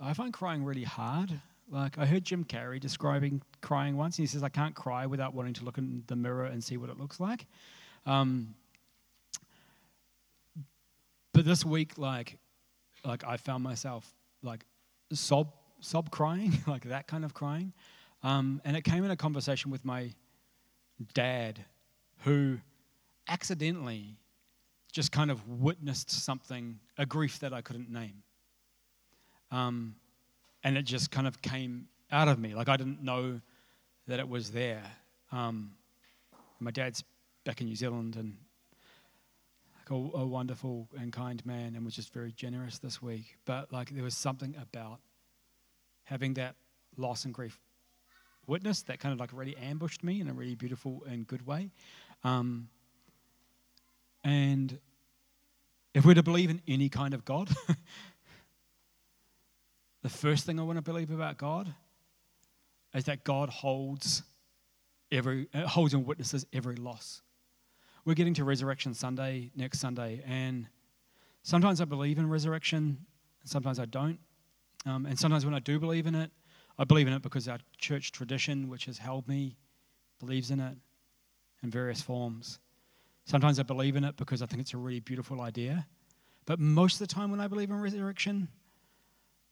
I 0.01 0.13
find 0.13 0.33
crying 0.33 0.63
really 0.63 0.83
hard. 0.83 1.39
Like 1.69 1.97
I 1.99 2.05
heard 2.05 2.23
Jim 2.23 2.43
Carrey 2.43 2.79
describing 2.79 3.41
crying 3.61 3.95
once, 3.95 4.17
and 4.17 4.23
he 4.23 4.27
says, 4.27 4.43
"I 4.43 4.49
can't 4.49 4.73
cry 4.73 5.05
without 5.05 5.33
wanting 5.33 5.53
to 5.53 5.63
look 5.63 5.77
in 5.77 6.03
the 6.07 6.15
mirror 6.15 6.45
and 6.45 6.63
see 6.63 6.77
what 6.77 6.89
it 6.89 6.99
looks 6.99 7.19
like." 7.19 7.45
Um, 8.05 8.55
but 11.31 11.45
this 11.45 11.63
week, 11.63 11.97
like, 11.97 12.37
like 13.05 13.23
I 13.23 13.37
found 13.37 13.63
myself 13.63 14.11
like 14.41 14.65
sob 15.13 15.53
sob 15.79 16.09
crying, 16.09 16.53
like 16.67 16.85
that 16.85 17.07
kind 17.07 17.23
of 17.23 17.35
crying, 17.35 17.71
um, 18.23 18.61
and 18.65 18.75
it 18.75 18.83
came 18.83 19.03
in 19.03 19.11
a 19.11 19.15
conversation 19.15 19.69
with 19.69 19.85
my 19.85 20.11
dad, 21.13 21.63
who 22.23 22.57
accidentally 23.29 24.17
just 24.93 25.11
kind 25.11 25.31
of 25.31 25.45
witnessed 25.49 26.11
something, 26.11 26.79
a 26.97 27.05
grief 27.05 27.39
that 27.39 27.51
I 27.51 27.61
couldn't 27.61 27.89
name. 27.89 28.21
Um, 29.51 29.95
and 30.63 30.77
it 30.77 30.83
just 30.83 31.11
kind 31.11 31.27
of 31.27 31.41
came 31.41 31.87
out 32.11 32.27
of 32.27 32.39
me. 32.39 32.53
Like 32.53 32.69
I 32.69 32.77
didn't 32.77 33.03
know 33.03 33.41
that 34.07 34.19
it 34.19 34.29
was 34.29 34.51
there. 34.51 34.83
Um, 35.31 35.71
my 36.59 36.71
dad's 36.71 37.03
back 37.43 37.59
in 37.59 37.67
New 37.67 37.75
Zealand 37.75 38.15
and 38.15 38.37
like 39.79 39.89
a, 39.89 40.17
a 40.17 40.25
wonderful 40.25 40.87
and 40.97 41.11
kind 41.11 41.43
man 41.45 41.73
and 41.75 41.83
was 41.83 41.95
just 41.95 42.13
very 42.13 42.31
generous 42.31 42.77
this 42.77 43.01
week. 43.01 43.37
But 43.45 43.73
like 43.73 43.89
there 43.89 44.03
was 44.03 44.15
something 44.15 44.55
about 44.61 44.99
having 46.03 46.35
that 46.35 46.55
loss 46.97 47.25
and 47.25 47.33
grief 47.33 47.59
witnessed 48.45 48.87
that 48.87 48.99
kind 48.99 49.11
of 49.11 49.19
like 49.19 49.31
really 49.33 49.57
ambushed 49.57 50.03
me 50.03 50.21
in 50.21 50.29
a 50.29 50.33
really 50.33 50.55
beautiful 50.55 51.03
and 51.09 51.25
good 51.25 51.47
way. 51.47 51.71
Um, 52.23 52.69
and 54.23 54.79
if 55.93 56.05
we're 56.05 56.13
to 56.13 56.23
believe 56.23 56.49
in 56.49 56.61
any 56.67 56.89
kind 56.89 57.13
of 57.13 57.25
God, 57.25 57.49
the 60.01 60.09
first 60.09 60.45
thing 60.45 60.59
I 60.59 60.63
want 60.63 60.77
to 60.77 60.81
believe 60.81 61.11
about 61.11 61.37
God 61.37 61.73
is 62.93 63.05
that 63.05 63.23
God 63.23 63.49
holds 63.49 64.23
every 65.11 65.47
uh, 65.53 65.67
holds 65.67 65.93
and 65.93 66.05
witnesses 66.05 66.45
every 66.53 66.75
loss. 66.75 67.21
We're 68.05 68.15
getting 68.15 68.33
to 68.35 68.43
Resurrection 68.43 68.93
Sunday 68.93 69.51
next 69.55 69.79
Sunday, 69.79 70.23
and 70.27 70.67
sometimes 71.43 71.79
I 71.79 71.85
believe 71.85 72.17
in 72.17 72.29
resurrection, 72.29 72.97
and 73.41 73.49
sometimes 73.49 73.79
I 73.79 73.85
don't. 73.85 74.19
Um, 74.85 75.05
and 75.05 75.17
sometimes 75.17 75.45
when 75.45 75.53
I 75.53 75.59
do 75.59 75.79
believe 75.79 76.07
in 76.07 76.15
it, 76.15 76.29
I 76.77 76.83
believe 76.83 77.07
in 77.07 77.13
it 77.13 77.21
because 77.21 77.47
our 77.47 77.59
church 77.77 78.11
tradition, 78.11 78.67
which 78.67 78.85
has 78.85 78.97
held 78.97 79.27
me, 79.27 79.55
believes 80.19 80.51
in 80.51 80.59
it 80.59 80.75
in 81.61 81.69
various 81.69 82.01
forms. 82.01 82.59
Sometimes 83.25 83.59
I 83.59 83.63
believe 83.63 83.95
in 83.95 84.03
it 84.03 84.17
because 84.17 84.41
I 84.41 84.45
think 84.45 84.61
it's 84.61 84.73
a 84.73 84.77
really 84.77 84.99
beautiful 84.99 85.41
idea. 85.41 85.85
But 86.45 86.59
most 86.59 86.95
of 86.95 87.07
the 87.07 87.13
time 87.13 87.31
when 87.31 87.39
I 87.39 87.47
believe 87.47 87.69
in 87.69 87.79
resurrection, 87.79 88.49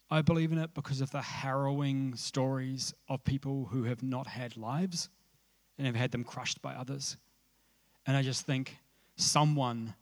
I 0.09 0.22
believe 0.22 0.51
in 0.51 0.57
it 0.57 0.74
because 0.74 0.99
of 0.99 1.09
the 1.11 1.22
harrowing 1.22 2.15
stories 2.15 2.93
of 3.07 3.24
people 3.24 3.69
who 3.72 3.84
have 3.84 4.03
not 4.03 4.28
had 4.28 4.57
lives 4.57 5.09
and 5.78 5.88
have 5.88 5.95
had 5.95 6.11
them 6.11 6.26
crushed 6.26 6.61
by 6.61 6.74
others. 6.74 7.15
And 8.05 8.17
I 8.17 8.22
just 8.22 8.45
think 8.45 8.78
someone, 9.15 9.95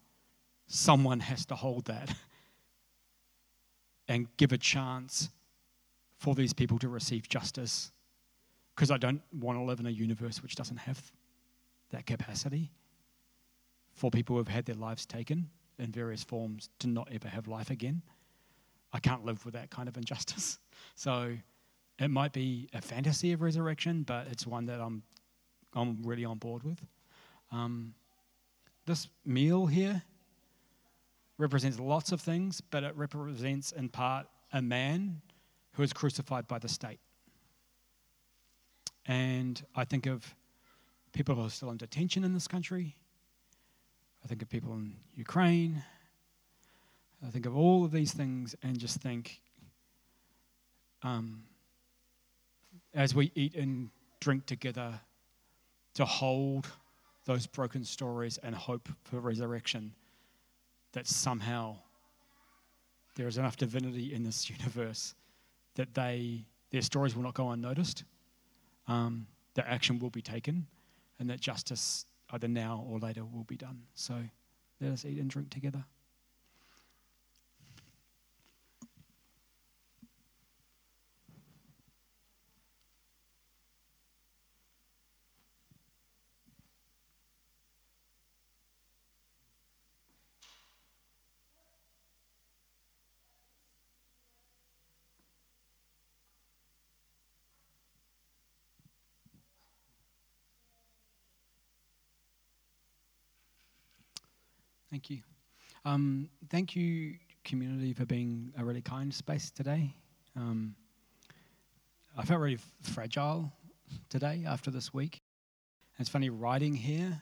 someone 0.67 1.19
has 1.19 1.45
to 1.47 1.55
hold 1.55 1.85
that 1.85 2.13
and 4.07 4.27
give 4.37 4.51
a 4.51 4.57
chance 4.57 5.29
for 6.17 6.33
these 6.33 6.53
people 6.53 6.79
to 6.79 6.89
receive 6.89 7.29
justice. 7.29 7.91
Because 8.75 8.89
I 8.89 8.97
don't 8.97 9.21
want 9.31 9.59
to 9.59 9.63
live 9.63 9.79
in 9.79 9.85
a 9.85 9.91
universe 9.91 10.41
which 10.41 10.55
doesn't 10.55 10.77
have 10.77 10.99
that 11.91 12.07
capacity 12.07 12.71
for 13.99 14.09
people 14.09 14.35
who 14.35 14.37
have 14.37 14.47
had 14.47 14.65
their 14.65 14.75
lives 14.75 15.05
taken 15.05 15.49
in 15.77 15.91
various 15.91 16.23
forms 16.23 16.69
to 16.79 16.87
not 16.87 17.09
ever 17.11 17.27
have 17.27 17.47
life 17.47 17.69
again. 17.69 18.01
I 18.93 18.99
can't 18.99 19.25
live 19.25 19.43
with 19.45 19.53
that 19.53 19.69
kind 19.69 19.87
of 19.87 19.97
injustice. 19.97 20.57
So 20.95 21.35
it 21.99 22.09
might 22.09 22.31
be 22.31 22.69
a 22.73 22.81
fantasy 22.81 23.33
of 23.33 23.41
resurrection, 23.41 24.03
but 24.03 24.27
it's 24.31 24.47
one 24.47 24.65
that 24.67 24.79
I'm, 24.79 25.03
I'm 25.73 26.01
really 26.03 26.23
on 26.23 26.37
board 26.37 26.63
with. 26.63 26.79
Um, 27.51 27.93
this 28.85 29.09
meal 29.25 29.65
here 29.65 30.01
represents 31.37 31.77
lots 31.77 32.13
of 32.13 32.21
things, 32.21 32.61
but 32.61 32.83
it 32.83 32.95
represents 32.95 33.73
in 33.73 33.89
part 33.89 34.27
a 34.53 34.61
man 34.61 35.21
who 35.73 35.83
is 35.83 35.91
crucified 35.91 36.47
by 36.47 36.59
the 36.59 36.69
state. 36.69 36.99
And 39.05 39.61
I 39.75 39.83
think 39.83 40.05
of 40.05 40.33
people 41.11 41.35
who 41.35 41.45
are 41.45 41.49
still 41.49 41.71
in 41.71 41.77
detention 41.77 42.23
in 42.23 42.33
this 42.33 42.47
country. 42.47 42.95
I 44.23 44.27
think 44.27 44.41
of 44.41 44.49
people 44.49 44.73
in 44.73 44.93
Ukraine. 45.15 45.83
I 47.25 47.29
think 47.29 47.45
of 47.45 47.55
all 47.55 47.83
of 47.83 47.91
these 47.91 48.13
things 48.13 48.55
and 48.63 48.79
just 48.79 49.01
think, 49.01 49.41
um, 51.03 51.43
as 52.93 53.13
we 53.13 53.31
eat 53.35 53.55
and 53.55 53.89
drink 54.19 54.45
together, 54.45 54.99
to 55.95 56.05
hold 56.05 56.67
those 57.25 57.45
broken 57.45 57.83
stories 57.83 58.37
and 58.39 58.55
hope 58.55 58.87
for 59.03 59.19
resurrection, 59.19 59.93
that 60.93 61.07
somehow 61.07 61.75
there 63.15 63.27
is 63.27 63.37
enough 63.37 63.57
divinity 63.57 64.13
in 64.13 64.23
this 64.23 64.49
universe 64.59 65.13
that 65.75 65.93
they 65.93 66.45
their 66.71 66.81
stories 66.81 67.15
will 67.15 67.23
not 67.23 67.33
go 67.33 67.49
unnoticed, 67.49 68.03
um, 68.87 69.25
that 69.55 69.65
action 69.67 69.97
will 69.97 70.11
be 70.11 70.21
taken, 70.21 70.67
and 71.19 71.29
that 71.29 71.39
justice 71.39 72.05
either 72.31 72.47
now 72.47 72.85
or 72.87 72.99
later 72.99 73.25
will 73.25 73.43
be 73.43 73.57
done. 73.57 73.83
So 73.93 74.23
let 74.79 74.91
us 74.91 75.05
eat 75.05 75.19
and 75.19 75.29
drink 75.29 75.49
together. 75.49 75.85
Thank 104.91 105.09
you. 105.09 105.21
Um, 105.85 106.29
thank 106.49 106.75
you, 106.75 107.15
community, 107.43 107.93
for 107.93 108.05
being 108.05 108.51
a 108.57 108.65
really 108.65 108.81
kind 108.81 109.13
space 109.13 109.51
today. 109.51 109.93
Um, 110.35 110.75
I 112.17 112.25
felt 112.25 112.41
really 112.41 112.57
fragile 112.81 113.51
today 114.09 114.43
after 114.47 114.71
this 114.71 114.93
week. 114.93 115.21
And 115.97 116.01
it's 116.05 116.09
funny 116.09 116.29
writing 116.29 116.73
here. 116.73 117.21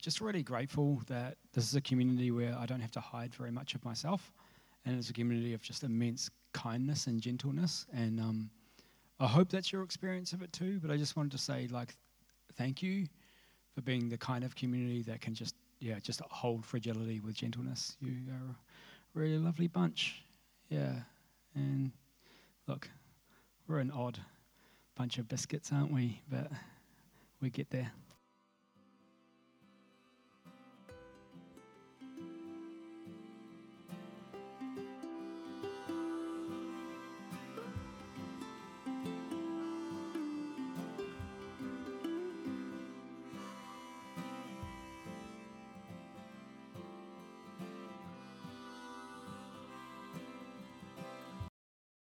Just 0.00 0.20
really 0.20 0.42
grateful 0.42 1.02
that 1.08 1.36
this 1.52 1.64
is 1.66 1.74
a 1.74 1.80
community 1.80 2.30
where 2.30 2.56
I 2.56 2.66
don't 2.66 2.80
have 2.80 2.92
to 2.92 3.00
hide 3.00 3.34
very 3.34 3.50
much 3.50 3.74
of 3.74 3.84
myself, 3.84 4.32
and 4.84 4.96
it's 4.96 5.10
a 5.10 5.14
community 5.14 5.54
of 5.54 5.62
just 5.62 5.82
immense 5.82 6.30
kindness 6.52 7.06
and 7.06 7.20
gentleness. 7.20 7.86
And 7.92 8.20
um, 8.20 8.50
I 9.18 9.26
hope 9.26 9.48
that's 9.48 9.72
your 9.72 9.82
experience 9.82 10.32
of 10.32 10.42
it 10.42 10.52
too. 10.52 10.78
But 10.80 10.90
I 10.90 10.96
just 10.96 11.16
wanted 11.16 11.32
to 11.32 11.38
say, 11.38 11.68
like, 11.70 11.96
thank 12.56 12.82
you 12.82 13.06
for 13.74 13.80
being 13.80 14.08
the 14.08 14.18
kind 14.18 14.44
of 14.44 14.54
community 14.54 15.02
that 15.02 15.20
can 15.20 15.34
just 15.34 15.56
yeah, 15.84 15.98
just 16.00 16.22
hold 16.30 16.64
fragility 16.64 17.20
with 17.20 17.34
gentleness. 17.34 17.98
You 18.00 18.14
are 18.30 18.52
a 18.52 18.56
really 19.12 19.36
lovely 19.36 19.66
bunch. 19.66 20.24
Yeah. 20.70 20.94
And 21.54 21.92
look, 22.66 22.88
we're 23.68 23.80
an 23.80 23.90
odd 23.90 24.18
bunch 24.96 25.18
of 25.18 25.28
biscuits, 25.28 25.70
aren't 25.70 25.92
we? 25.92 26.22
But 26.30 26.50
we 27.42 27.50
get 27.50 27.68
there. 27.68 27.92